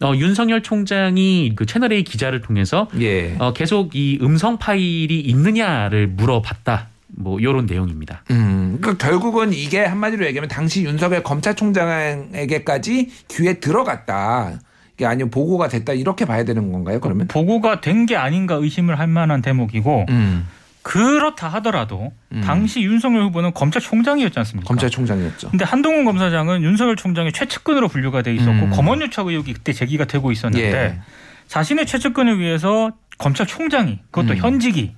어, 0.00 0.12
윤석열 0.14 0.62
총장이 0.62 1.52
그 1.56 1.66
채널 1.66 1.92
A 1.92 2.04
기자를 2.04 2.40
통해서 2.40 2.88
예. 3.00 3.34
어, 3.38 3.52
계속 3.52 3.96
이 3.96 4.18
음성 4.22 4.56
파일이 4.58 5.20
있느냐를 5.20 6.06
물어봤다. 6.06 6.88
뭐 7.08 7.40
이런 7.40 7.66
내용입니다. 7.66 8.22
음, 8.30 8.78
그 8.80 8.96
결국은 8.96 9.52
이게 9.52 9.80
한마디로 9.84 10.24
얘기하면 10.26 10.48
당시 10.48 10.84
윤석열 10.84 11.22
검찰총장에게까지 11.22 13.10
귀에 13.28 13.54
들어갔다. 13.54 14.60
이게 14.94 15.06
아니면 15.06 15.30
보고가 15.30 15.68
됐다 15.68 15.92
이렇게 15.94 16.24
봐야 16.24 16.44
되는 16.44 16.70
건가요? 16.72 17.00
그러면? 17.00 17.26
보고가 17.28 17.80
된 17.80 18.06
게 18.06 18.16
아닌가 18.16 18.54
의심을 18.56 18.98
할 18.98 19.06
만한 19.06 19.42
대목이고 19.42 20.06
음, 20.10 20.46
그렇다 20.88 21.48
하더라도 21.48 22.12
음. 22.32 22.40
당시 22.40 22.80
윤석열 22.80 23.24
후보는 23.24 23.52
검찰총장이었지 23.52 24.38
않습니까? 24.38 24.66
검찰총장이었죠. 24.68 25.50
근데 25.50 25.66
한동훈 25.66 26.06
검사장은 26.06 26.62
윤석열 26.62 26.96
총장의 26.96 27.32
최측근으로 27.32 27.88
분류가 27.88 28.22
돼 28.22 28.34
있었고 28.34 28.50
음. 28.52 28.70
검언유착 28.70 29.26
의혹이 29.26 29.52
그때 29.52 29.74
제기가 29.74 30.06
되고 30.06 30.32
있었는데 30.32 30.72
예. 30.72 30.98
자신의 31.46 31.84
최측근을 31.84 32.38
위해서 32.38 32.92
검찰총장이 33.18 33.98
그것도 34.10 34.32
음. 34.32 34.36
현직이 34.38 34.94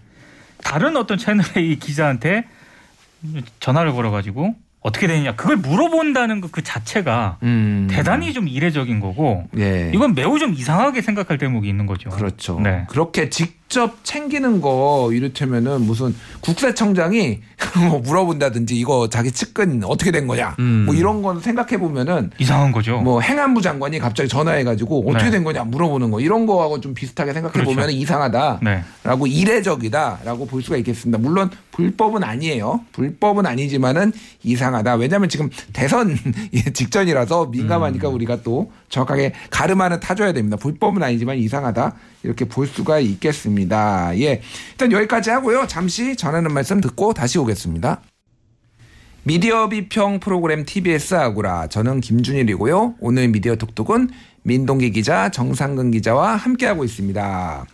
다른 0.62 0.96
어떤 0.96 1.18
채널의 1.18 1.80
기자한테 1.80 2.44
전화를 3.58 3.92
걸어가지고 3.92 4.54
어떻게 4.82 5.08
되느냐 5.08 5.34
그걸 5.34 5.56
물어본다는 5.56 6.40
것그 6.40 6.62
자체가 6.62 7.38
음. 7.42 7.88
대단히 7.90 8.32
좀 8.32 8.46
이례적인 8.46 9.00
거고 9.00 9.48
예. 9.58 9.90
이건 9.92 10.14
매우 10.14 10.38
좀 10.38 10.54
이상하게 10.54 11.02
생각할 11.02 11.36
대목이 11.36 11.68
있는 11.68 11.86
거죠. 11.86 12.10
그렇죠. 12.10 12.60
네. 12.60 12.86
그렇게 12.88 13.28
직 13.28 13.59
접 13.70 14.02
챙기는 14.02 14.60
거 14.60 15.10
이를테면은 15.12 15.82
무슨 15.82 16.12
국세청장이 16.40 17.38
뭐 17.88 18.00
물어본다든지 18.00 18.76
이거 18.76 19.08
자기 19.08 19.30
측근 19.30 19.82
어떻게 19.84 20.10
된 20.10 20.26
거냐 20.26 20.56
음. 20.58 20.86
뭐 20.86 20.94
이런 20.94 21.22
건 21.22 21.40
생각해 21.40 21.78
보면은 21.78 22.30
이상한 22.38 22.72
거죠. 22.72 22.98
뭐 22.98 23.20
행안부 23.20 23.62
장관이 23.62 24.00
갑자기 24.00 24.28
전화해가지고 24.28 25.08
어떻게 25.08 25.26
네. 25.26 25.30
된 25.30 25.44
거냐 25.44 25.62
물어보는 25.64 26.10
거 26.10 26.20
이런 26.20 26.46
거하고 26.46 26.80
좀 26.80 26.94
비슷하게 26.94 27.32
생각해 27.32 27.62
보면 27.64 27.76
그렇죠. 27.76 27.90
이상하다라고 27.96 28.60
네. 28.64 29.30
이례적이다라고 29.30 30.46
볼 30.46 30.62
수가 30.62 30.76
있겠습니다. 30.78 31.18
물론 31.18 31.48
불법은 31.70 32.24
아니에요. 32.24 32.80
불법은 32.92 33.46
아니지만은 33.46 34.12
이상하다. 34.42 34.94
왜냐하면 34.96 35.28
지금 35.28 35.48
대선 35.72 36.18
직전이라서 36.74 37.46
민감하니까 37.46 38.08
음. 38.08 38.14
우리가 38.14 38.42
또 38.42 38.72
정확하게 38.88 39.32
가름하는 39.50 40.00
타줘야 40.00 40.32
됩니다. 40.32 40.56
불법은 40.56 41.02
아니지만 41.04 41.38
이상하다 41.38 41.94
이렇게 42.24 42.44
볼 42.44 42.66
수가 42.66 42.98
있겠 42.98 43.32
습니다. 43.60 44.16
예, 44.18 44.40
일단 44.72 44.92
여기까지 44.92 45.30
하고요. 45.30 45.66
잠시 45.66 46.16
전하는 46.16 46.52
말씀 46.52 46.80
듣고 46.80 47.12
다시 47.12 47.38
오겠습니다. 47.38 48.00
미디어 49.22 49.68
비평 49.68 50.20
프로그램 50.20 50.64
TBS 50.64 51.14
아고라 51.14 51.66
저는 51.66 52.00
김준일이고요. 52.00 52.94
오늘 53.00 53.28
미디어 53.28 53.56
톡톡은 53.56 54.08
민동기 54.42 54.92
기자, 54.92 55.30
정상근 55.30 55.90
기자와 55.90 56.36
함께하고 56.36 56.84
있습니다. 56.84 57.66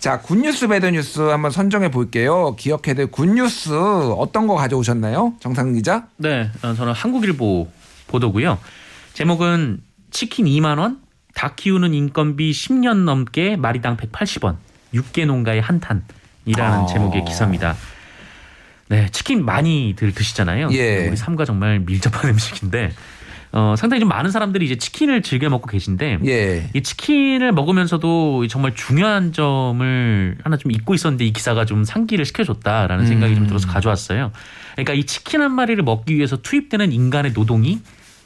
자, 0.00 0.20
good 0.20 0.43
news 0.43 0.66
bad 0.68 0.86
news 0.86 1.20
한번 1.20 1.50
선정해 1.50 1.90
볼게요. 1.90 2.56
기억해둘 2.56 3.08
good 3.08 3.40
news 3.40 3.72
어떤 3.72 4.46
거 4.46 4.54
가져오셨나요? 4.56 5.34
정상근 5.40 5.74
기자? 5.74 6.06
네, 6.16 6.50
어, 6.62 6.74
저는 6.74 6.92
한국일보 6.92 7.68
보도고요. 8.08 8.58
제목은 9.14 9.80
치킨 10.10 10.46
2만 10.46 10.78
원, 10.78 11.00
닭 11.34 11.56
키우는 11.56 11.94
인건비 11.94 12.50
10년 12.50 13.04
넘게 13.04 13.56
마리당 13.56 13.96
180원, 13.96 14.56
육개 14.94 15.24
농가의 15.24 15.60
한탄이라는 15.60 16.04
아. 16.56 16.86
제목의 16.86 17.24
기사입니다. 17.24 17.76
네, 18.88 19.08
치킨 19.10 19.44
많이들 19.44 20.12
드시잖아요. 20.12 20.70
예. 20.72 21.08
우리 21.08 21.16
삶과 21.16 21.44
정말 21.44 21.80
밀접한 21.80 22.30
음식인데 22.32 22.92
어, 23.52 23.74
상당히 23.78 24.00
좀 24.00 24.08
많은 24.08 24.30
사람들이 24.30 24.66
이제 24.66 24.76
치킨을 24.76 25.22
즐겨 25.22 25.48
먹고 25.48 25.66
계신데 25.68 26.18
예. 26.26 26.70
이 26.74 26.82
치킨을 26.82 27.52
먹으면서도 27.52 28.46
정말 28.48 28.74
중요한 28.74 29.32
점을 29.32 30.36
하나 30.42 30.56
좀 30.56 30.70
잊고 30.72 30.94
있었는데 30.94 31.24
이 31.24 31.32
기사가 31.32 31.64
좀 31.64 31.84
상기를 31.84 32.24
시켜줬다라는 32.24 33.06
생각이 33.06 33.34
좀 33.34 33.44
음. 33.44 33.46
들어서 33.46 33.68
가져왔어요. 33.68 34.32
그러니까 34.72 34.94
이 34.94 35.04
치킨 35.04 35.40
한 35.40 35.52
마리를 35.52 35.82
먹기 35.82 36.14
위해서 36.16 36.36
투입되는 36.36 36.92
인간의 36.92 37.32
노동이 37.32 37.80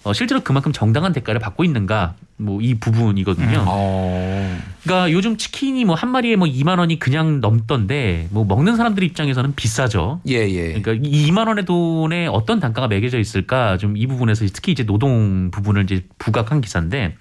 어, 0.05 0.13
실제로 0.13 0.41
그만큼 0.41 0.73
정당한 0.73 1.13
대가를 1.13 1.41
받고 1.41 1.65
있는가 1.65 2.15
뭐 2.39 2.61
이 2.61 2.75
부분이거든요. 2.75 3.59
음. 3.61 3.65
어. 3.69 4.59
그러니까 4.83 5.13
요즘 5.13 5.37
치킨이 5.37 5.85
뭐 5.85 5.95
한 5.95 6.11
마리에 6.11 6.35
뭐 6.37 6.49
2만 6.49 6.79
원이 6.79 6.99
그냥 6.99 7.41
넘던데 7.41 8.27
뭐 8.31 8.45
먹는 8.45 8.77
사람들 8.77 9.03
입장에서는 9.05 9.55
비싸죠. 9.55 10.21
예, 10.29 10.49
예. 10.49 10.81
그러니까 10.81 10.93
이 11.09 11.31
2만 11.31 11.47
원의 11.47 11.65
돈에 11.67 12.27
어떤 12.27 12.59
단가가 12.59 12.89
매겨져 12.89 13.19
있을까 13.19 13.77
좀 13.79 13.95
이 13.97 14.07
부분에서 14.07 14.45
특히 14.53 14.73
이제 14.73 14.85
노동 14.85 15.51
부분을 15.53 15.85
이제 15.85 16.03
부각한 16.19 16.61
기사인데 16.63 17.15
어, 17.15 17.17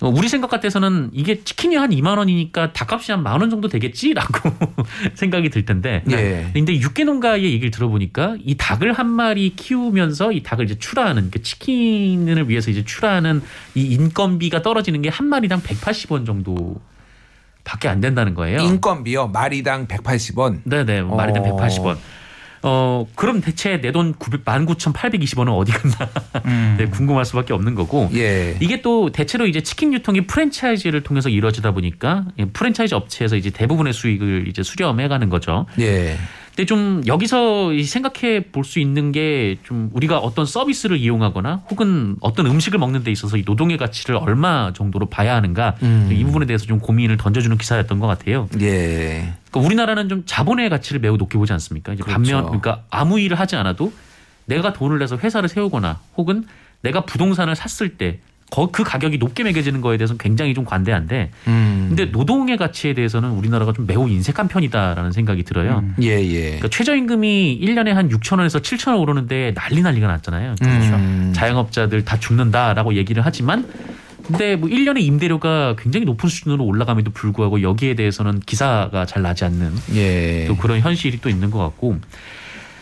우리 0.00 0.28
생각 0.28 0.48
같아서는 0.50 1.10
이게 1.12 1.42
치킨이 1.42 1.74
한 1.76 1.90
2만 1.90 2.18
원이니까 2.18 2.72
닭값이 2.72 3.10
한 3.12 3.22
만 3.22 3.40
원 3.40 3.50
정도 3.50 3.68
되겠지라고 3.68 4.50
생각이 5.14 5.50
들 5.50 5.64
텐데 5.64 6.02
예. 6.10 6.50
근데 6.54 6.78
육개 6.78 7.02
농가의 7.04 7.44
얘기를 7.44 7.70
들어보니까 7.72 8.36
이 8.44 8.54
닭을 8.56 8.92
한 8.92 9.08
마리 9.08 9.54
키우면서 9.56 10.32
이 10.32 10.42
닭을 10.44 10.66
이제 10.66 10.78
출하하는 10.78 11.30
그 11.32 11.42
치킨을 11.42 12.48
위해서 12.48 12.70
이제 12.70 12.84
출하하는 12.84 13.42
이 13.74 13.86
인건비가 13.86 14.62
떨어지는 14.62 15.02
게 15.02 15.08
한 15.08 15.26
마리당 15.26 15.60
180원 15.62 16.24
정도 16.26 16.80
밖에 17.64 17.88
안 17.88 18.00
된다는 18.00 18.34
거예요. 18.34 18.60
인건비요. 18.60 19.28
마리당 19.28 19.88
180원. 19.88 20.60
네네 20.64 21.02
마리당 21.02 21.42
어. 21.44 21.56
180원. 21.56 21.96
어 22.68 23.06
그럼 23.14 23.40
대체 23.40 23.80
내 23.80 23.90
돈 23.90 24.12
19,820원은 24.14 25.56
어디 25.56 25.72
갔나 25.72 25.96
음. 26.44 26.76
네, 26.78 26.86
궁금할 26.86 27.24
수밖에 27.24 27.52
없는 27.54 27.74
거고 27.74 28.10
예. 28.14 28.56
이게 28.60 28.82
또 28.82 29.10
대체로 29.10 29.46
이제 29.46 29.62
치킨 29.62 29.92
유통이 29.94 30.26
프랜차이즈를 30.26 31.02
통해서 31.02 31.28
이루어지다 31.28 31.72
보니까 31.72 32.26
이 32.38 32.44
프랜차이즈 32.52 32.94
업체에서 32.94 33.36
이제 33.36 33.50
대부분의 33.50 33.92
수익을 33.92 34.46
이제 34.48 34.62
수렴해가는 34.62 35.28
거죠. 35.30 35.66
예. 35.80 36.16
근데 36.58 36.66
좀 36.66 37.02
여기서 37.06 37.72
이 37.72 37.84
생각해 37.84 38.46
볼 38.50 38.64
수 38.64 38.80
있는 38.80 39.12
게 39.12 39.56
좀 39.62 39.90
우리가 39.92 40.18
어떤 40.18 40.44
서비스를 40.44 40.96
이용하거나 40.98 41.62
혹은 41.70 42.16
어떤 42.20 42.46
음식을 42.46 42.78
먹는 42.78 43.04
데 43.04 43.10
있어서 43.12 43.36
이 43.36 43.44
노동의 43.46 43.76
가치를 43.76 44.16
얼마 44.16 44.72
정도로 44.72 45.06
봐야 45.06 45.36
하는가 45.36 45.76
음. 45.82 46.08
이 46.12 46.24
부분에 46.24 46.46
대해서 46.46 46.66
좀 46.66 46.80
고민을 46.80 47.16
던져주는 47.16 47.56
기사였던 47.56 47.98
것 48.00 48.06
같아요. 48.08 48.48
예. 48.60 49.34
그러니까 49.50 49.66
우리나라는 49.66 50.08
좀 50.08 50.22
자본의 50.26 50.68
가치를 50.70 51.00
매우 51.00 51.16
높게 51.16 51.38
보지 51.38 51.52
않습니까? 51.52 51.92
이제 51.92 52.02
그렇죠. 52.02 52.14
반면 52.20 52.44
그러니까 52.46 52.82
아무 52.90 53.20
일을 53.20 53.38
하지 53.38 53.54
않아도 53.56 53.92
내가 54.46 54.72
돈을 54.72 54.98
내서 54.98 55.16
회사를 55.16 55.48
세우거나 55.48 56.00
혹은 56.16 56.44
내가 56.82 57.02
부동산을 57.02 57.54
샀을 57.56 57.96
때 57.96 58.18
그 58.72 58.82
가격이 58.82 59.18
높게 59.18 59.44
매겨지는 59.44 59.80
거에 59.80 59.96
대해서는 59.98 60.18
굉장히 60.18 60.54
좀 60.54 60.64
관대한데 60.64 61.30
음. 61.46 61.86
근데 61.88 62.06
노동의 62.06 62.56
가치에 62.56 62.94
대해서는 62.94 63.30
우리나라가 63.30 63.72
좀 63.72 63.86
매우 63.86 64.08
인색한 64.08 64.48
편이다라는 64.48 65.12
생각이 65.12 65.42
들어요. 65.42 65.80
음. 65.84 65.94
예, 66.02 66.20
예. 66.22 66.42
그러니까 66.42 66.68
최저임금이 66.68 67.60
1년에 67.62 67.90
한 67.90 68.08
6천 68.08 68.38
원에서 68.38 68.60
7천 68.60 68.92
원 68.92 69.00
오르는데 69.00 69.52
난리 69.54 69.82
난리가 69.82 70.06
났잖아요. 70.06 70.54
그렇죠. 70.60 70.94
음. 70.94 71.32
자영업자들 71.34 72.04
다 72.04 72.18
죽는다라고 72.18 72.94
얘기를 72.94 73.24
하지만 73.24 73.66
근데 74.26 74.56
뭐 74.56 74.68
1년에 74.68 75.00
임대료가 75.00 75.76
굉장히 75.78 76.04
높은 76.04 76.28
수준으로 76.28 76.64
올라감에도 76.64 77.10
불구하고 77.12 77.62
여기에 77.62 77.94
대해서는 77.94 78.40
기사가 78.40 79.06
잘 79.06 79.22
나지 79.22 79.44
않는 79.44 79.72
예. 79.94 80.44
또 80.46 80.56
그런 80.56 80.80
현실이 80.80 81.20
또 81.20 81.28
있는 81.28 81.50
것 81.50 81.58
같고 81.58 81.98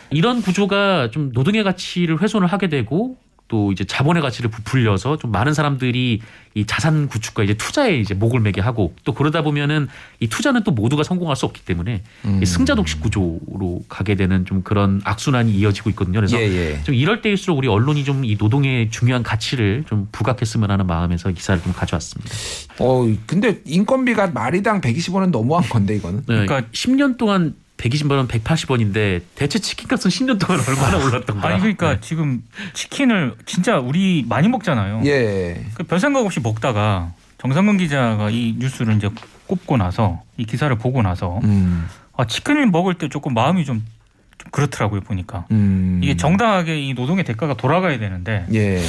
이런 0.09 0.41
구조가 0.41 1.11
좀 1.11 1.31
노동의 1.33 1.63
가치를 1.63 2.21
훼손을 2.21 2.47
하게 2.47 2.67
되고 2.69 3.17
또 3.47 3.71
이제 3.71 3.85
자본의 3.85 4.21
가치를 4.21 4.49
부풀려서 4.49 5.17
좀 5.17 5.31
많은 5.31 5.53
사람들이 5.53 6.21
이 6.53 6.65
자산 6.65 7.07
구축과 7.07 7.43
이제 7.43 7.53
투자에 7.53 7.97
이제 7.97 8.13
목을 8.13 8.39
매게 8.41 8.59
하고 8.61 8.93
또 9.05 9.13
그러다 9.13 9.41
보면은 9.43 9.87
이 10.19 10.27
투자는 10.27 10.63
또 10.63 10.71
모두가 10.71 11.03
성공할 11.03 11.35
수 11.35 11.45
없기 11.45 11.63
때문에 11.63 12.03
음. 12.25 12.39
이 12.41 12.45
승자 12.45 12.75
독식 12.75 12.99
구조로 12.99 13.85
가게 13.87 14.15
되는 14.15 14.43
좀 14.45 14.63
그런 14.63 14.99
악순환이 15.03 15.53
이어지고 15.53 15.91
있거든요. 15.91 16.19
그래서 16.19 16.37
예, 16.37 16.43
예. 16.73 16.83
좀 16.83 16.95
이럴 16.95 17.21
때일수록 17.21 17.57
우리 17.57 17.67
언론이 17.67 18.03
좀 18.03 18.17
이 18.17 18.35
노동의 18.37 18.89
중요한 18.89 19.21
가치를 19.23 19.83
좀 19.87 20.09
부각했으면 20.11 20.69
하는 20.71 20.87
마음에서 20.87 21.29
기사를 21.31 21.61
좀 21.61 21.71
가져왔습니다. 21.71 22.33
어, 22.79 23.07
근데 23.27 23.61
인건비가 23.63 24.27
마리당 24.27 24.81
120원은 24.81 25.29
너무한 25.29 25.63
건데 25.69 25.95
이거는. 25.95 26.23
네, 26.27 26.45
그러니까- 26.45 26.63
10년 26.71 27.17
동안 27.17 27.53
120원 27.77 28.11
원 28.17 28.27
180원인데 28.27 29.21
대체 29.35 29.59
치킨값은 29.59 30.09
10년 30.09 30.39
동안 30.39 30.61
얼마나 30.67 30.97
올랐던가? 30.97 31.47
아니 31.47 31.59
그러니까 31.59 31.93
네. 31.93 31.97
지금 32.01 32.43
치킨을 32.73 33.35
진짜 33.45 33.77
우리 33.77 34.25
많이 34.27 34.47
먹잖아요. 34.47 35.01
예. 35.05 35.63
그별 35.75 35.99
생각 35.99 36.25
없이 36.25 36.39
먹다가 36.39 37.11
정상근 37.37 37.77
기자가 37.77 38.29
이 38.31 38.55
뉴스를 38.57 38.95
이제 38.95 39.09
꼽고 39.45 39.77
나서 39.77 40.21
이 40.37 40.45
기사를 40.45 40.75
보고 40.77 41.01
나서 41.01 41.39
음. 41.43 41.87
아, 42.17 42.25
치킨을 42.25 42.67
먹을 42.67 42.95
때 42.95 43.09
조금 43.09 43.33
마음이 43.33 43.63
좀, 43.63 43.85
좀 44.37 44.51
그렇더라고요 44.51 45.01
보니까 45.01 45.45
음. 45.51 46.01
이게 46.03 46.17
정당하게 46.17 46.81
이 46.81 46.93
노동의 46.93 47.23
대가가 47.23 47.53
돌아가야 47.53 47.99
되는데 47.99 48.47
예. 48.53 48.81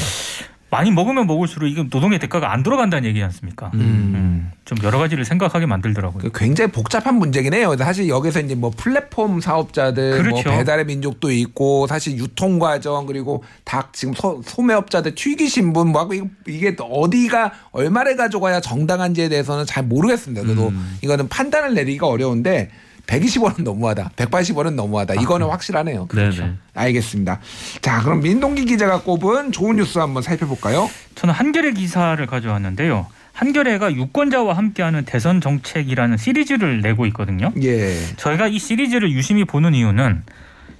많이 0.70 0.90
먹으면 0.90 1.26
먹을수록 1.26 1.70
이게 1.70 1.82
노동의 1.82 2.18
대가가 2.18 2.52
안 2.52 2.62
돌아간다는 2.62 3.08
얘기지 3.08 3.24
않습니까? 3.24 3.70
음. 3.74 3.80
음, 3.80 4.52
좀 4.66 4.76
여러 4.82 4.98
가지를 4.98 5.24
생각하게 5.24 5.64
만들더라고요. 5.64 6.22
그 6.22 6.30
굉장히 6.38 6.70
복잡한 6.70 7.14
문제긴 7.14 7.54
해요. 7.54 7.74
사실 7.78 8.08
여기서 8.08 8.40
이제 8.40 8.54
뭐 8.54 8.70
플랫폼 8.76 9.40
사업자들, 9.40 10.22
뭐 10.22 10.22
그렇죠. 10.22 10.50
배달의 10.50 10.84
민족도 10.84 11.30
있고 11.30 11.86
사실 11.86 12.18
유통 12.18 12.58
과정 12.58 13.06
그리고 13.06 13.42
닭 13.64 13.94
지금 13.94 14.12
소, 14.12 14.42
소매업자들 14.44 15.14
튀기 15.14 15.48
신분 15.48 15.88
뭐 15.88 16.02
하고 16.02 16.14
이게 16.46 16.76
또 16.76 16.84
어디가 16.84 17.52
얼마를 17.70 18.16
가져가야 18.16 18.60
정당한지에 18.60 19.30
대해서는 19.30 19.64
잘 19.64 19.84
모르겠습니다. 19.84 20.42
그래도 20.42 20.68
음. 20.68 20.98
이거는 21.02 21.28
판단을 21.28 21.72
내리기가 21.74 22.06
어려운데 22.06 22.70
120원은 23.08 23.62
너무하다. 23.62 24.10
180원은 24.16 24.74
너무하다. 24.74 25.14
이거는 25.14 25.48
확실하네요. 25.48 26.06
네네. 26.08 26.52
알겠습니다. 26.74 27.40
자, 27.80 28.02
그럼 28.02 28.20
민동기 28.20 28.66
기자가 28.66 29.00
꼽은 29.00 29.50
좋은 29.50 29.76
뉴스 29.76 29.98
한번 29.98 30.22
살펴볼까요? 30.22 30.88
저는 31.14 31.34
한겨레 31.34 31.72
기사를 31.72 32.24
가져왔는데요. 32.26 33.06
한겨레가 33.32 33.94
유권자와 33.94 34.56
함께하는 34.56 35.04
대선 35.04 35.40
정책이라는 35.40 36.16
시리즈를 36.16 36.80
내고 36.82 37.06
있거든요. 37.06 37.52
예. 37.62 37.96
저희가 38.16 38.48
이 38.48 38.58
시리즈를 38.58 39.10
유심히 39.12 39.44
보는 39.44 39.74
이유는 39.74 40.22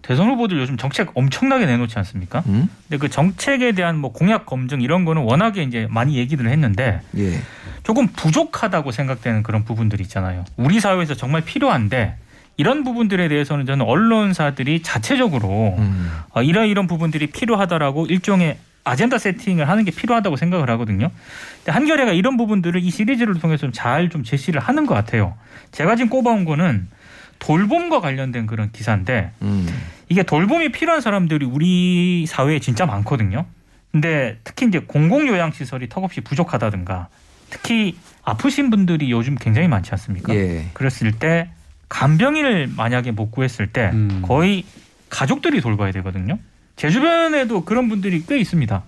대선 0.03 0.29
후보들 0.29 0.59
요즘 0.59 0.77
정책 0.77 1.11
엄청나게 1.15 1.67
내놓지 1.67 1.99
않습니까? 1.99 2.43
음? 2.47 2.69
근데 2.89 2.99
그 2.99 3.09
정책에 3.09 3.73
대한 3.73 3.97
뭐 3.99 4.13
공약 4.13 4.47
검증 4.47 4.81
이런 4.81 5.05
거는 5.05 5.23
워낙에 5.23 5.63
이제 5.63 5.87
많이 5.91 6.17
얘기를 6.17 6.49
했는데 6.49 7.01
예. 7.17 7.41
조금 7.83 8.07
부족하다고 8.09 8.93
생각되는 8.93 9.43
그런 9.43 9.65
부분들이 9.65 10.03
있잖아요. 10.03 10.45
우리 10.57 10.81
사회에서 10.81 11.15
정말 11.15 11.43
필요한데 11.43 12.17
이런 12.57 12.85
부분들에 12.85 13.29
대해서는 13.29 13.67
저는 13.67 13.87
언론사들이 13.87 14.83
자체적으로 14.83 15.77
음. 15.79 16.11
어, 16.31 16.43
이런 16.43 16.67
이런 16.67 16.87
부분들이 16.87 17.29
필요하다라고 17.29 18.07
일종의 18.07 18.59
아젠다 18.85 19.19
세팅을 19.19 19.69
하는 19.69 19.85
게 19.85 19.91
필요하다고 19.91 20.37
생각을 20.37 20.69
하거든요. 20.71 21.11
근데 21.59 21.73
한겨레가 21.73 22.13
이런 22.13 22.37
부분들을 22.37 22.83
이 22.83 22.91
시리즈를 22.91 23.35
통해서 23.35 23.67
좀잘좀 23.67 24.25
제시를 24.25 24.61
하는 24.61 24.87
것 24.87 24.95
같아요. 24.95 25.35
제가 25.73 25.95
지금 25.97 26.09
꼽아온 26.09 26.45
거는 26.45 26.89
돌봄과 27.39 28.01
관련된 28.01 28.47
그런 28.47 28.71
기사인데 28.73 29.33
음. 29.43 29.67
이게 30.09 30.23
돌봄이 30.23 30.73
필요한 30.73 31.01
사람들이 31.01 31.45
우리 31.45 32.27
사회에 32.27 32.59
진짜 32.59 32.87
많거든요. 32.87 33.47
근데 33.93 34.39
특히 34.45 34.67
이제 34.67 34.81
공공 34.81 35.27
요양 35.29 35.53
시설이 35.53 35.89
턱없이 35.89 36.21
부족하다든가 36.21 37.09
특히 37.51 37.97
아프신 38.23 38.71
분들이 38.71 39.11
요즘 39.11 39.35
굉장히 39.35 39.69
많지 39.69 39.91
않습니까? 39.93 40.35
예. 40.35 40.67
그랬을 40.75 41.13
때 41.13 41.51
간병인을 41.89 42.71
만약에 42.77 43.13
못 43.13 43.31
구했을 43.31 43.69
때 43.69 43.91
음. 43.93 44.23
거의 44.23 44.65
가족들이 45.09 45.61
돌봐야 45.61 45.91
되거든요. 45.93 46.39
제 46.77 46.91
주변에도 46.91 47.65
그런 47.65 47.89
분들이 47.89 48.23
꽤 48.27 48.39
있습니다. 48.39 48.83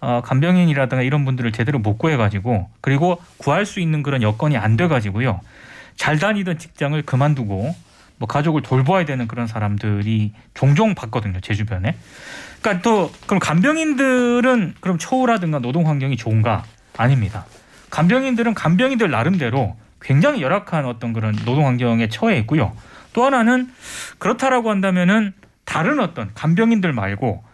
어, 0.00 0.20
간병인이라든가 0.22 1.02
이런 1.02 1.24
분들을 1.24 1.52
제대로 1.52 1.78
못 1.78 1.96
구해가지고 1.96 2.68
그리고 2.82 3.20
구할 3.38 3.64
수 3.64 3.80
있는 3.80 4.02
그런 4.02 4.20
여건이 4.20 4.58
안 4.58 4.76
돼가지고요. 4.76 5.40
잘 5.96 6.18
다니던 6.18 6.58
직장을 6.58 7.00
그만두고 7.02 7.74
뭐 8.18 8.28
가족을 8.28 8.62
돌봐야 8.62 9.04
되는 9.04 9.26
그런 9.26 9.46
사람들이 9.46 10.32
종종 10.54 10.94
봤거든요. 10.94 11.40
제 11.40 11.54
주변에. 11.54 11.96
그러니까 12.60 12.82
또 12.82 13.12
그럼 13.26 13.40
간병인들은 13.40 14.74
그럼 14.80 14.98
처우라든가 14.98 15.58
노동 15.58 15.88
환경이 15.88 16.16
좋은가? 16.16 16.64
아닙니다. 16.96 17.44
간병인들은 17.90 18.54
간병인들 18.54 19.10
나름대로 19.10 19.76
굉장히 20.00 20.42
열악한 20.42 20.84
어떤 20.86 21.12
그런 21.12 21.34
노동 21.44 21.66
환경에 21.66 22.08
처해 22.08 22.38
있고요. 22.38 22.76
또 23.12 23.24
하나는 23.24 23.70
그렇다라고 24.18 24.70
한다면은 24.70 25.32
다른 25.64 26.00
어떤 26.00 26.32
간병인들 26.34 26.92
말고 26.92 27.44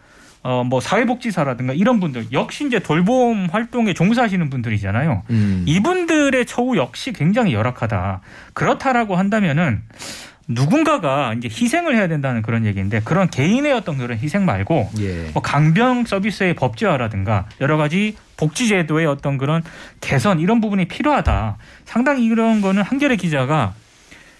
어 0.43 0.63
뭐 0.63 0.79
사회복지사라든가 0.79 1.73
이런 1.73 1.99
분들 1.99 2.31
역시 2.31 2.65
이제 2.65 2.79
돌봄 2.79 3.47
활동에 3.51 3.93
종사하시는 3.93 4.49
분들이잖아요. 4.49 5.23
음. 5.29 5.63
이분들의 5.67 6.45
처우 6.47 6.77
역시 6.77 7.13
굉장히 7.13 7.53
열악하다. 7.53 8.21
그렇다라고 8.53 9.15
한다면은 9.15 9.83
누군가가 10.53 11.33
이제 11.33 11.47
희생을 11.47 11.95
해야 11.95 12.07
된다는 12.07 12.41
그런 12.41 12.65
얘기인데 12.65 13.01
그런 13.03 13.29
개인의 13.29 13.73
어떤 13.73 13.97
그런 13.97 14.17
희생 14.17 14.45
말고 14.45 14.89
예. 14.99 15.29
뭐 15.33 15.41
강병 15.41 16.05
서비스의 16.05 16.53
법제화라든가 16.55 17.47
여러 17.61 17.77
가지 17.77 18.15
복지제도의 18.37 19.05
어떤 19.05 19.37
그런 19.37 19.63
개선 19.99 20.39
이런 20.39 20.61
부분이 20.61 20.85
필요하다. 20.85 21.57
상당히 21.85 22.25
이런 22.25 22.61
거는 22.61 22.83
한겨레 22.83 23.15
기자가 23.15 23.73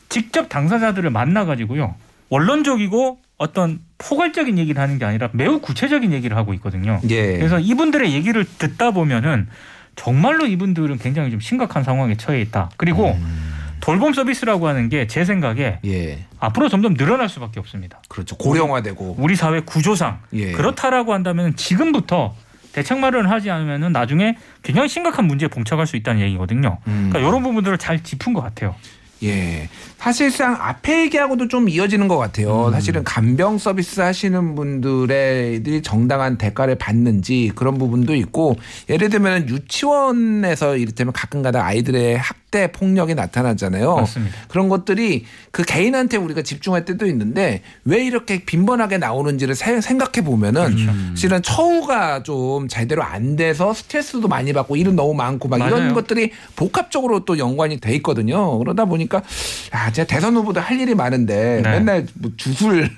직접 0.10 0.50
당사자들을 0.50 1.10
만나 1.10 1.46
가지고요. 1.46 1.96
원론적이고 2.30 3.20
어떤 3.38 3.80
포괄적인 3.98 4.58
얘기를 4.58 4.82
하는 4.82 5.00
게 5.00 5.06
아니라 5.06 5.30
매우 5.34 5.60
구체적인 5.60 6.14
얘기를 6.14 6.38
하고 6.38 6.54
있거든요. 6.56 7.00
예. 7.10 7.38
그래서 7.38 7.60
이분들의 7.60 8.14
얘기를 8.14 8.46
듣다 8.46 8.92
보면은 8.92 9.48
정말로 9.96 10.46
이분들은 10.46 10.98
굉장히 11.00 11.32
좀 11.32 11.40
심각한 11.40 11.84
상황에 11.84 12.16
처해 12.16 12.42
있다. 12.42 12.70
그리고 12.78 13.12
음. 13.12 13.61
돌봄 13.82 14.14
서비스라고 14.14 14.68
하는 14.68 14.90
게 14.90 15.06
제 15.08 15.26
생각에 15.26 15.80
예. 15.86 16.26
앞으로 16.40 16.70
점점 16.70 16.96
늘어날 16.96 17.28
수밖에 17.28 17.60
없습니다. 17.60 18.02
그렇죠. 18.08 18.38
고령화되고. 18.38 19.16
우리 19.20 19.36
사회 19.36 19.60
구조상 19.62 20.20
예. 20.34 20.52
그렇다라고 20.54 21.14
한다면 21.14 21.56
지금부터 21.56 22.36
대책 22.72 23.00
마련을 23.00 23.30
하지 23.30 23.52
않으면은 23.52 23.92
나중에 23.92 24.38
굉장히 24.64 24.88
심각한 24.88 25.26
문제에 25.26 25.50
봉착할 25.50 25.86
수 25.88 25.98
있다는 25.98 26.22
얘기거든요. 26.22 26.78
음. 26.88 27.10
그러니까 27.12 27.20
이런 27.30 27.44
부분들을 27.44 27.78
잘 27.78 28.02
짚은 28.02 28.34
것 28.34 28.42
같아요. 28.42 28.76
예. 29.24 29.70
사실상 29.98 30.56
앞에 30.60 31.02
얘기하고도 31.02 31.48
좀 31.48 31.70
이어지는 31.70 32.08
것 32.08 32.18
같아요. 32.18 32.68
음. 32.68 32.72
사실은 32.72 33.04
간병 33.04 33.58
서비스 33.58 34.00
하시는 34.00 34.56
분들의 34.56 35.82
정당한 35.84 36.38
대가를 36.38 36.76
받는지 36.76 37.52
그런 37.56 37.78
부분도 37.78 38.16
있고 38.16 38.58
예를 38.90 39.10
들면 39.10 39.50
유치원에서 39.50 40.78
이를테면 40.78 41.14
가끔가다 41.14 41.64
아이들의 41.64 42.18
학 42.18 42.38
10대 42.52 42.72
폭력이 42.74 43.16
나타나잖아요. 43.16 43.96
맞습니다. 43.96 44.36
그런 44.50 44.70
것들이 44.70 45.26
그 45.52 45.64
개인한테 45.64 46.18
우리가 46.18 46.42
집중할 46.44 46.86
때도 46.86 47.06
있는데 47.08 47.62
왜 47.86 48.06
이렇게 48.06 48.44
빈번하게 48.46 48.98
나오는지를 48.98 49.56
세- 49.56 49.82
생각해 49.82 50.24
보면은 50.24 50.76
그렇죠. 50.76 50.92
실은 51.16 51.42
처우가 51.42 52.24
좀 52.24 52.68
제대로 52.68 53.04
안 53.04 53.36
돼서 53.36 53.74
스트레스도 53.74 54.28
많이 54.28 54.54
받고 54.54 54.76
일은 54.76 54.96
너무 54.96 55.14
많고 55.14 55.48
막 55.48 55.58
이런 55.58 55.72
맞아요. 55.80 55.94
것들이 55.94 56.32
복합적으로 56.56 57.26
또 57.26 57.38
연관이 57.38 57.80
돼 57.80 57.96
있거든요. 57.96 58.58
그러다 58.60 58.86
보니까 58.86 59.24
아, 59.72 59.92
제가 59.92 60.08
대선 60.08 60.36
후보도 60.36 60.60
할 60.60 60.80
일이 60.80 60.94
많은데 60.94 61.62
네. 61.64 61.70
맨날 61.72 62.06
뭐 62.16 62.32
주술 62.38 62.90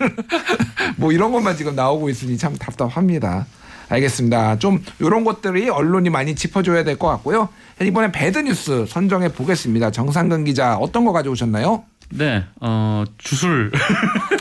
뭐 0.97 1.11
이런 1.11 1.31
것만 1.31 1.55
지금 1.55 1.75
나오고 1.75 2.09
있으니 2.09 2.37
참 2.37 2.55
답답합니다. 2.57 3.45
알겠습니다. 3.93 4.59
좀 4.59 4.83
이런 4.99 5.23
것들이 5.23 5.69
언론이 5.69 6.09
많이 6.09 6.35
짚어줘야 6.35 6.83
될 6.83 6.97
것 6.97 7.07
같고요. 7.09 7.49
이번에 7.81 8.11
배드 8.11 8.37
뉴스 8.39 8.85
선정해 8.87 9.29
보겠습니다. 9.29 9.91
정상근 9.91 10.45
기자 10.45 10.75
어떤 10.77 11.05
거 11.05 11.11
가져오셨나요? 11.11 11.83
네, 12.11 12.43
어, 12.61 13.03
주술 13.17 13.71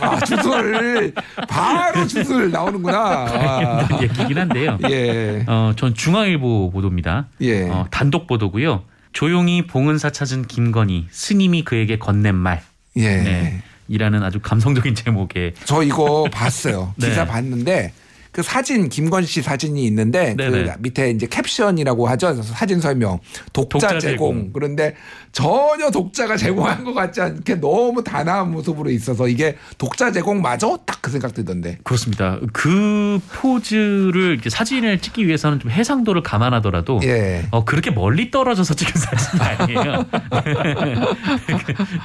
아 0.03 0.21
주술 0.21 1.15
바로 1.49 2.07
주술 2.07 2.51
나오는구나. 2.51 2.99
아, 2.99 3.89
얘기긴 4.03 4.37
한데요. 4.37 4.79
예, 4.91 5.45
어, 5.49 5.73
전 5.77 5.95
중앙일보 5.95 6.71
보도입니다. 6.71 7.29
예. 7.41 7.69
어, 7.71 7.87
단독 7.91 8.27
보도고요. 8.27 8.83
조용히 9.15 9.67
봉은사 9.67 10.11
찾은 10.11 10.47
김건희 10.47 11.07
스님이 11.11 11.65
그에게 11.65 11.99
건넨 11.99 12.35
말. 12.35 12.63
예. 12.97 13.17
네. 13.23 13.63
이라는 13.89 14.23
아주 14.23 14.39
감성적인 14.41 14.95
제목의 14.95 15.55
저 15.65 15.83
이거 15.83 16.27
봤어요. 16.31 16.93
네. 17.01 17.09
기사 17.09 17.25
봤는데 17.25 17.93
그 18.33 18.43
사진 18.43 18.89
김건 18.89 19.27
씨 19.27 19.43
사진이 19.43 19.85
있는데 19.87 20.35
그. 20.37 20.73
밑에 20.79 21.11
이제 21.11 21.27
캡션이라고 21.27 22.09
하죠. 22.09 22.43
사진 22.43 22.81
설명 22.81 23.19
독자, 23.53 23.89
독자 23.89 23.99
제공. 24.01 24.35
제공. 24.37 24.51
그런데 24.55 24.95
전혀 25.33 25.91
독자가 25.91 26.37
제공한 26.39 26.83
것 26.83 26.95
같지 26.95 27.21
않게 27.21 27.57
너무 27.57 28.03
단아한 28.03 28.51
모습으로 28.51 28.91
있어서 28.91 29.29
이게 29.29 29.57
독자 29.77 30.11
제공 30.11 30.41
맞아? 30.41 30.63
딱그 30.87 31.11
생각 31.11 31.35
들던데. 31.35 31.79
그렇습니다. 31.85 32.39
그 32.55 33.21
포즈를 33.35 34.41
사진을 34.47 35.01
찍기 35.01 35.27
위해서는 35.27 35.61
좀 35.61 35.71
해상도를 35.71 36.23
감안하더라도 36.23 37.01
예. 37.05 37.47
어 37.51 37.65
그렇게 37.67 37.91
멀리 37.91 38.31
떨어져서 38.31 38.73
찍은 38.75 38.93
사진이 38.99 39.43
아니에요. 39.43 40.05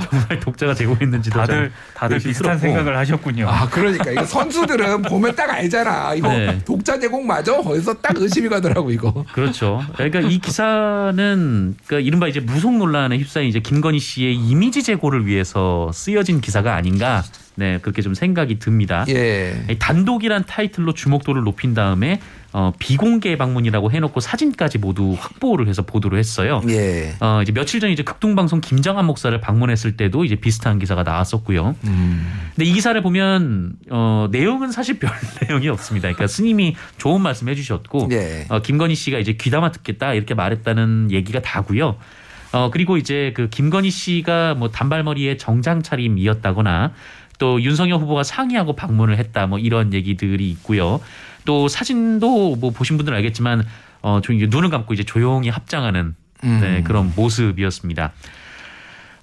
정말 0.09 0.39
독자가 0.41 0.73
제공했는지도 0.73 1.39
다들 1.39 1.71
다들. 1.93 2.17
비슷한 2.19 2.57
생각을 2.59 2.97
하셨군요. 2.97 3.47
아 3.47 3.67
그러니까 3.69 4.11
이거 4.11 4.25
선수들은 4.25 5.03
보면 5.07 5.35
딱 5.35 5.49
알잖아. 5.49 6.15
이거 6.17 6.29
네. 6.29 6.59
독자 6.65 6.99
제공 6.99 7.25
맞아? 7.25 7.55
거기서 7.61 7.93
딱 7.95 8.17
의심이 8.17 8.49
가더라고 8.49 8.91
이거. 8.91 9.25
그렇죠. 9.33 9.81
그러니까 9.95 10.21
이 10.21 10.39
기사는 10.39 11.75
그러니까 11.85 12.05
이른바 12.05 12.27
이제 12.27 12.39
무속 12.39 12.75
논란에 12.75 13.17
휩싸인 13.17 13.47
이제 13.47 13.59
김건희 13.59 13.99
씨의 13.99 14.35
이미지 14.35 14.83
제고를 14.83 15.25
위해서 15.25 15.91
쓰여진 15.93 16.41
기사가 16.41 16.75
아닌가. 16.75 17.23
네, 17.55 17.79
그렇게 17.81 18.01
좀 18.03 18.13
생각이 18.13 18.59
듭니다. 18.59 19.03
예. 19.09 19.65
이 19.69 19.77
단독이란 19.79 20.45
타이틀로 20.45 20.93
주목도를 20.93 21.43
높인 21.43 21.73
다음에 21.73 22.19
어, 22.53 22.71
비공개 22.79 23.37
방문이라고 23.37 23.91
해놓고 23.91 24.19
사진까지 24.19 24.77
모두 24.77 25.15
확보를 25.19 25.67
해서 25.67 25.81
보도를 25.81 26.17
했어요. 26.17 26.61
예. 26.69 27.13
어, 27.19 27.41
이제 27.41 27.51
며칠 27.51 27.79
전 27.79 27.89
이제 27.89 28.03
극동방송 28.03 28.61
김장한 28.61 29.05
목사를 29.05 29.39
방문했을 29.39 29.97
때도 29.97 30.23
이제 30.25 30.35
비슷한 30.35 30.79
기사가 30.79 31.03
나왔었고요. 31.03 31.75
음. 31.83 32.49
근데 32.55 32.65
이 32.65 32.73
기사를 32.73 32.99
보면 33.01 33.73
어, 33.89 34.27
내용은 34.31 34.71
사실 34.71 34.97
별 34.99 35.11
내용이 35.47 35.67
없습니다. 35.67 36.07
그러니까 36.07 36.27
스님이 36.27 36.75
좋은 36.97 37.21
말씀 37.21 37.49
해주셨고 37.49 38.09
예. 38.11 38.45
어, 38.49 38.61
김건희 38.61 38.95
씨가 38.95 39.19
이제 39.19 39.33
귀담아 39.33 39.71
듣겠다 39.71 40.13
이렇게 40.13 40.33
말했다는 40.33 41.09
얘기가 41.11 41.41
다고요. 41.41 41.97
어, 42.53 42.69
그리고 42.71 42.97
이제 42.97 43.33
그 43.35 43.49
김건희 43.49 43.91
씨가 43.91 44.55
뭐 44.55 44.69
단발머리에 44.69 45.37
정장 45.37 45.83
차림이었다거나 45.83 46.93
또 47.39 47.61
윤석열 47.61 47.99
후보가 47.99 48.23
상의하고 48.23 48.75
방문을 48.75 49.17
했다 49.17 49.47
뭐 49.47 49.59
이런 49.59 49.93
얘기들이 49.93 50.49
있고요. 50.51 50.99
또 51.47 51.69
사진도 51.69 52.57
뭐 52.57 52.71
보신 52.71 52.97
분들은 52.97 53.15
알겠지만 53.19 53.65
어, 54.01 54.19
좀 54.21 54.35
이제 54.35 54.47
눈을 54.49 54.69
감고 54.69 54.93
이제 54.93 55.03
조용히 55.03 55.47
합장하는 55.47 56.13
음. 56.43 56.59
네, 56.61 56.83
그런 56.83 57.13
모습이었습니다. 57.15 58.11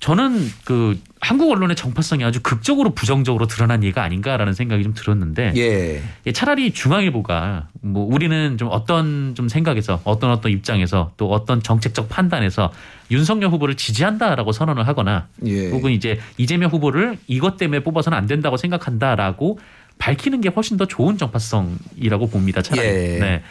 저는 0.01 0.51
그 0.65 0.99
한국 1.21 1.51
언론의 1.51 1.77
정파성이 1.77 2.25
아주 2.25 2.43
극적으로 2.43 2.91
부정적으로 2.91 3.47
드러난 3.47 3.85
예가 3.85 4.03
아닌가라는 4.03 4.53
생각이 4.53 4.83
좀 4.83 4.93
들었는데 4.95 5.53
예. 5.57 6.03
예, 6.27 6.33
차라리 6.33 6.73
중앙일보가 6.73 7.69
뭐 7.81 8.07
우리는 8.11 8.59
좀 8.59 8.69
어떤 8.71 9.35
좀 9.35 9.49
생각에서 9.49 10.01
어떤 10.05 10.31
어떤 10.31 10.51
입장에서 10.51 11.13
또 11.17 11.31
어떤 11.31 11.63
정책적 11.63 12.09
판단에서 12.09 12.73
윤석열 13.11 13.51
후보를 13.51 13.77
지지한다라고 13.77 14.53
선언을 14.53 14.87
하거나 14.87 15.29
예. 15.47 15.71
혹은 15.71 15.93
이제 15.93 16.19
이재명 16.37 16.71
후보를 16.71 17.19
이것 17.27 17.57
때문에 17.57 17.83
뽑아서는 17.83 18.17
안 18.17 18.27
된다고 18.27 18.57
생각한다라고 18.57 19.59
밝히는 19.99 20.41
게 20.41 20.49
훨씬 20.49 20.77
더 20.77 20.87
좋은 20.87 21.17
정파성이라고 21.19 22.29
봅니다. 22.29 22.63
차라리. 22.63 22.87
예. 22.87 23.19
네. 23.21 23.43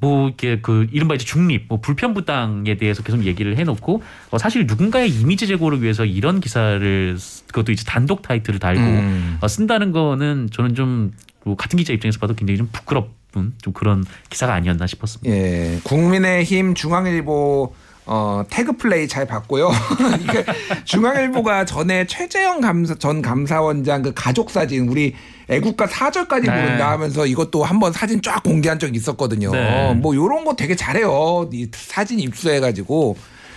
뭐 0.00 0.28
이렇게 0.28 0.60
그 0.62 0.86
이른바 0.92 1.14
이제 1.14 1.26
중립, 1.26 1.66
뭐 1.68 1.80
불편 1.80 2.14
부당에 2.14 2.76
대해서 2.78 3.02
계속 3.02 3.24
얘기를 3.26 3.58
해놓고 3.58 4.02
어, 4.30 4.38
사실 4.38 4.64
누군가의 4.66 5.10
이미지 5.10 5.46
제고를 5.46 5.82
위해서 5.82 6.06
이런 6.06 6.40
기사를 6.40 7.16
쓰- 7.18 7.44
그것도 7.48 7.70
이제 7.72 7.84
단독 7.86 8.22
타이틀을 8.22 8.58
달고 8.60 8.80
음. 8.80 9.36
어, 9.42 9.48
쓴다는 9.48 9.92
거는 9.92 10.48
저는 10.52 10.74
좀 10.74 11.12
뭐 11.42 11.56
같은 11.56 11.78
기자 11.78 11.94
입장에서 11.94 12.18
봐도 12.18 12.34
굉장히 12.34 12.58
좀 12.58 12.68
부끄럽은 12.70 13.54
좀 13.62 13.72
그런 13.72 14.04
기사가 14.28 14.52
아니었나 14.52 14.86
싶었습니다. 14.86 15.34
예, 15.34 15.80
국민의힘 15.84 16.74
중앙일보 16.74 17.74
어, 18.12 18.42
태그 18.50 18.72
플레이 18.72 19.06
잘 19.06 19.24
봤고요. 19.24 19.70
이게 20.20 20.44
중앙일보가 20.84 21.64
전에 21.64 22.08
최재형 22.08 22.60
감사, 22.60 22.96
전 22.96 23.22
감사원장 23.22 24.02
그 24.02 24.12
가족 24.12 24.50
사진 24.50 24.88
우리 24.88 25.14
애국가 25.48 25.86
4절까지 25.86 26.46
네. 26.46 26.52
부른다 26.52 26.90
하면서 26.90 27.24
이것도 27.24 27.62
한번 27.62 27.92
사진 27.92 28.20
쫙 28.20 28.42
공개한 28.42 28.80
적이 28.80 28.96
있었거든요. 28.96 29.52
네. 29.52 29.94
뭐 29.94 30.16
요런 30.16 30.44
거 30.44 30.56
되게 30.56 30.74
잘해요. 30.74 31.48
이 31.52 31.68
사진 31.72 32.18
입수해 32.18 32.58
가지고. 32.58 33.16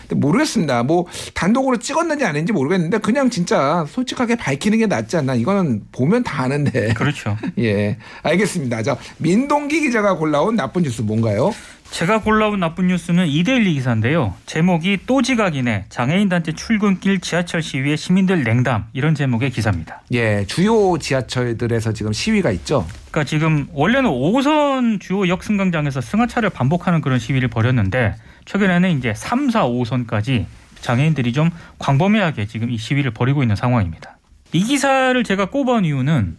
모르겠습니다. 0.10 0.84
뭐 0.84 1.06
단독으로 1.34 1.78
찍었는지 1.78 2.26
아닌지 2.26 2.54
모르겠는데 2.54 3.00
그냥 3.00 3.30
진짜 3.30 3.86
솔직하게 3.90 4.36
밝히는 4.36 4.78
게 4.80 4.88
낫지 4.88 5.18
않나. 5.18 5.36
이거는 5.36 5.84
보면 5.92 6.24
다 6.24 6.44
아는데. 6.44 6.94
그렇죠. 6.94 7.38
예, 7.60 7.98
알겠습니다. 8.24 8.84
자, 8.84 8.98
민동기 9.18 9.82
기자가 9.82 10.16
골라온 10.16 10.56
나쁜 10.56 10.84
뉴스 10.84 11.02
뭔가요? 11.02 11.52
제가 11.94 12.22
골라온 12.22 12.60
나쁜 12.60 12.88
뉴스는 12.88 13.28
이데일리 13.28 13.76
기사인데요. 13.76 14.34
제목이 14.48 15.02
또 15.06 15.22
지각이네. 15.22 15.86
장애인 15.90 16.28
단체 16.28 16.52
출근길 16.52 17.20
지하철 17.20 17.62
시위에 17.62 17.96
시민들 17.98 18.44
냉담 18.44 18.86
이런 18.94 19.14
제목의 19.14 19.52
기사입니다. 19.52 20.02
예, 20.12 20.44
주요 20.48 20.98
지하철들에서 20.98 21.94
지금 21.94 22.12
시위가 22.12 22.50
있죠. 22.50 22.88
그러니까 23.12 23.30
지금 23.30 23.68
원래는 23.74 24.10
5선 24.10 25.02
주요 25.02 25.28
역승강장에서 25.28 26.02
승하차를 26.02 26.50
반복하는 26.50 27.00
그런 27.00 27.20
시위를 27.20 27.50
벌였는데 27.50 28.16
최근에는 28.46 28.98
이제 28.98 29.14
3, 29.16 29.50
4, 29.50 29.66
5선까지 29.68 30.46
장애인들이 30.82 31.34
좀 31.34 31.50
광범위하게 31.80 32.46
지금 32.48 32.70
이 32.70 32.78
시위를 32.78 33.12
벌이고 33.12 33.42
있는 33.42 33.56
상황입니다. 33.56 34.18
이 34.52 34.64
기사를 34.64 35.24
제가 35.24 35.46
꼽아온 35.46 35.86
이유는 35.86 36.38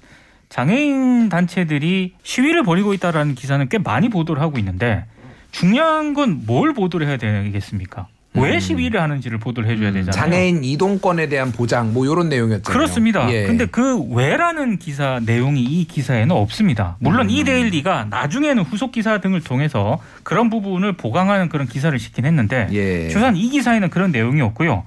장애인 0.50 1.28
단체들이 1.30 2.14
시위를 2.22 2.62
벌이고 2.62 2.94
있다라는 2.94 3.34
기사는 3.34 3.68
꽤 3.68 3.78
많이 3.78 4.08
보도를 4.08 4.40
하고 4.42 4.58
있는데 4.58 5.06
중요한 5.50 6.14
건 6.14 6.42
뭘 6.46 6.74
보도를 6.74 7.06
해야 7.06 7.16
되겠습니까? 7.16 8.06
왜 8.36 8.54
음. 8.54 8.60
시위를 8.60 9.00
하는지를 9.00 9.38
보도를 9.38 9.70
해줘야 9.70 9.90
음, 9.90 9.94
되잖아요. 9.94 10.10
장애인 10.12 10.64
이동권에 10.64 11.28
대한 11.28 11.52
보장 11.52 11.92
뭐 11.92 12.04
이런 12.04 12.28
내용이었잖아요. 12.28 12.76
그렇습니다. 12.76 13.30
예. 13.32 13.46
근데 13.46 13.66
그 13.66 14.02
왜라는 14.10 14.78
기사 14.78 15.20
내용이 15.24 15.62
이 15.62 15.86
기사에는 15.86 16.34
없습니다. 16.34 16.96
물론 16.98 17.26
음. 17.26 17.30
이 17.30 17.44
데일리가 17.44 18.08
나중에는 18.10 18.64
후속 18.64 18.90
기사 18.90 19.18
등을 19.18 19.40
통해서 19.40 20.00
그런 20.24 20.50
부분을 20.50 20.94
보강하는 20.94 21.48
그런 21.48 21.68
기사를 21.68 21.96
시킨 21.98 22.24
했는데 22.24 22.66
예. 22.72 23.08
최소한 23.08 23.36
이 23.36 23.48
기사에는 23.50 23.88
그런 23.90 24.10
내용이 24.10 24.40
없고요. 24.40 24.84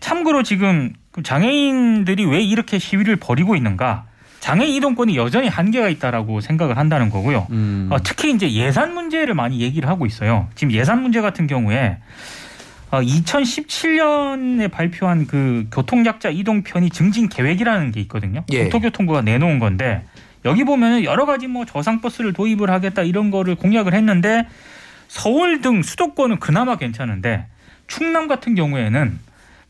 참고로 0.00 0.42
지금 0.42 0.92
그 1.12 1.22
장애인들이 1.22 2.26
왜 2.26 2.42
이렇게 2.42 2.78
시위를 2.78 3.16
벌이고 3.16 3.56
있는가? 3.56 4.04
장애인 4.40 4.74
이동권이 4.74 5.16
여전히 5.16 5.48
한계가 5.48 5.88
있다라고 5.88 6.40
생각을 6.40 6.76
한다는 6.76 7.08
거고요. 7.10 7.46
음. 7.50 7.88
어, 7.90 7.96
특히 8.02 8.32
이제 8.32 8.50
예산 8.52 8.92
문제를 8.92 9.34
많이 9.34 9.60
얘기를 9.60 9.88
하고 9.88 10.04
있어요. 10.04 10.48
지금 10.56 10.72
예산 10.72 11.00
문제 11.00 11.20
같은 11.20 11.46
경우에 11.46 11.96
어, 11.96 11.96
2017년에 13.00 14.70
발표한 14.70 15.26
그 15.26 15.66
교통약자 15.72 16.30
이동 16.30 16.62
편의 16.62 16.90
증진 16.90 17.28
계획이라는 17.28 17.92
게 17.92 18.00
있거든요. 18.02 18.44
예. 18.52 18.64
국토교통부가 18.64 19.22
내놓은 19.22 19.58
건데 19.58 20.04
여기 20.44 20.64
보면은 20.64 21.04
여러 21.04 21.24
가지 21.24 21.46
뭐 21.46 21.64
저상 21.64 22.00
버스를 22.00 22.32
도입을 22.32 22.70
하겠다 22.70 23.02
이런 23.02 23.30
거를 23.30 23.54
공약을 23.54 23.94
했는데 23.94 24.46
서울 25.08 25.60
등 25.60 25.82
수도권은 25.82 26.38
그나마 26.40 26.76
괜찮은데 26.76 27.46
충남 27.86 28.28
같은 28.28 28.54
경우에는 28.54 29.18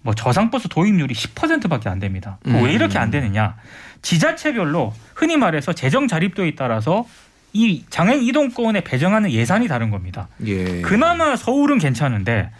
뭐 0.02 0.14
저상 0.14 0.50
버스 0.50 0.68
도입률이 0.68 1.14
10%밖에 1.14 1.88
안 1.88 1.98
됩니다. 1.98 2.38
그거 2.42 2.58
왜 2.58 2.70
음. 2.70 2.70
이렇게 2.70 2.98
안 2.98 3.10
되느냐? 3.10 3.56
지자체별로 4.02 4.92
흔히 5.14 5.36
말해서 5.36 5.72
재정 5.72 6.08
자립도에 6.08 6.54
따라서 6.56 7.06
이 7.52 7.84
장애인 7.90 8.22
이동권에 8.22 8.80
배정하는 8.82 9.30
예산이 9.30 9.68
다른 9.68 9.90
겁니다. 9.90 10.28
예. 10.44 10.80
그나마 10.80 11.36
서울은 11.36 11.78
괜찮은데 11.78 12.50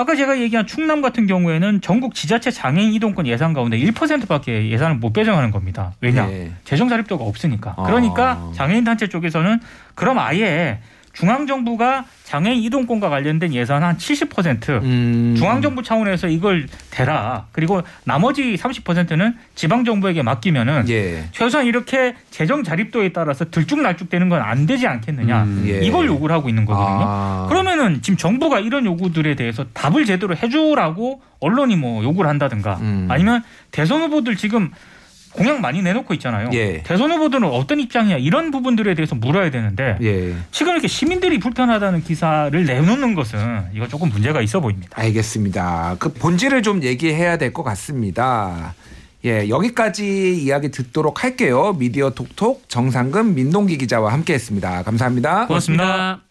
아까 0.00 0.16
제가 0.16 0.40
얘기한 0.40 0.66
충남 0.66 1.02
같은 1.02 1.26
경우에는 1.26 1.82
전국 1.82 2.14
지자체 2.14 2.50
장애인 2.50 2.94
이동권 2.94 3.26
예산 3.26 3.52
가운데 3.52 3.78
1%밖에 3.78 4.70
예산을 4.70 4.96
못 4.96 5.12
배정하는 5.12 5.50
겁니다. 5.50 5.92
왜냐? 6.00 6.26
예. 6.30 6.52
재정 6.64 6.88
자립도가 6.88 7.22
없으니까. 7.22 7.74
아. 7.76 7.82
그러니까 7.82 8.50
장애인 8.54 8.84
단체 8.84 9.08
쪽에서는 9.08 9.60
그럼 9.94 10.18
아예 10.18 10.78
중앙 11.20 11.46
정부가 11.46 12.06
장애인 12.24 12.62
이동권과 12.62 13.10
관련된 13.10 13.52
예산 13.52 13.82
한 13.82 13.98
70% 13.98 14.82
음. 14.82 15.34
중앙정부 15.36 15.82
차원에서 15.82 16.28
이걸 16.28 16.66
대라. 16.90 17.44
그리고 17.52 17.82
나머지 18.04 18.54
30%는 18.56 19.34
지방정부에게 19.54 20.22
맡기면은 20.22 20.88
예. 20.88 21.24
최소한 21.32 21.66
이렇게 21.66 22.14
재정 22.30 22.62
자립도에 22.64 23.12
따라서 23.12 23.50
들쭉날쭉 23.50 24.08
되는 24.08 24.28
건 24.30 24.40
안 24.40 24.64
되지 24.64 24.86
않겠느냐. 24.86 25.42
음. 25.42 25.64
예. 25.66 25.80
이걸 25.84 26.06
요구를 26.06 26.34
하고 26.34 26.48
있는 26.48 26.64
거거든요. 26.64 27.04
아. 27.06 27.46
그러면은 27.50 28.00
지금 28.00 28.16
정부가 28.16 28.58
이런 28.60 28.86
요구들에 28.86 29.34
대해서 29.36 29.66
답을 29.74 30.06
제대로 30.06 30.34
해주라고 30.34 31.20
언론이 31.40 31.76
뭐 31.76 32.02
요구를 32.02 32.30
한다든가 32.30 32.78
음. 32.80 33.06
아니면 33.10 33.42
대선 33.70 34.00
후보들 34.00 34.36
지금 34.36 34.70
공약 35.32 35.60
많이 35.60 35.82
내놓고 35.82 36.12
있잖아요. 36.14 36.50
예. 36.54 36.82
대선 36.82 37.10
후보들은 37.12 37.44
어떤 37.44 37.78
입장이야 37.80 38.16
이런 38.18 38.50
부분들에 38.50 38.94
대해서 38.94 39.14
물어야 39.14 39.50
되는데 39.50 39.96
예. 40.02 40.34
지금 40.50 40.72
이렇게 40.72 40.88
시민들이 40.88 41.38
불편하다는 41.38 42.02
기사를 42.04 42.64
내놓는 42.64 43.14
것은 43.14 43.66
이거 43.74 43.86
조금 43.88 44.08
문제가 44.08 44.40
있어 44.40 44.60
보입니다. 44.60 44.90
알겠습니다. 45.00 45.96
그 45.98 46.12
본질을 46.12 46.62
좀 46.62 46.82
얘기해야 46.82 47.36
될 47.36 47.52
것 47.52 47.62
같습니다. 47.64 48.74
예, 49.24 49.48
여기까지 49.48 50.36
이야기 50.42 50.70
듣도록 50.70 51.24
할게요. 51.24 51.74
미디어 51.78 52.10
톡톡 52.10 52.68
정상근 52.68 53.34
민동기 53.34 53.76
기자와 53.78 54.12
함께했습니다. 54.12 54.82
감사합니다. 54.84 55.46
고맙습니다. 55.46 55.84
고맙습니다. 55.84 56.29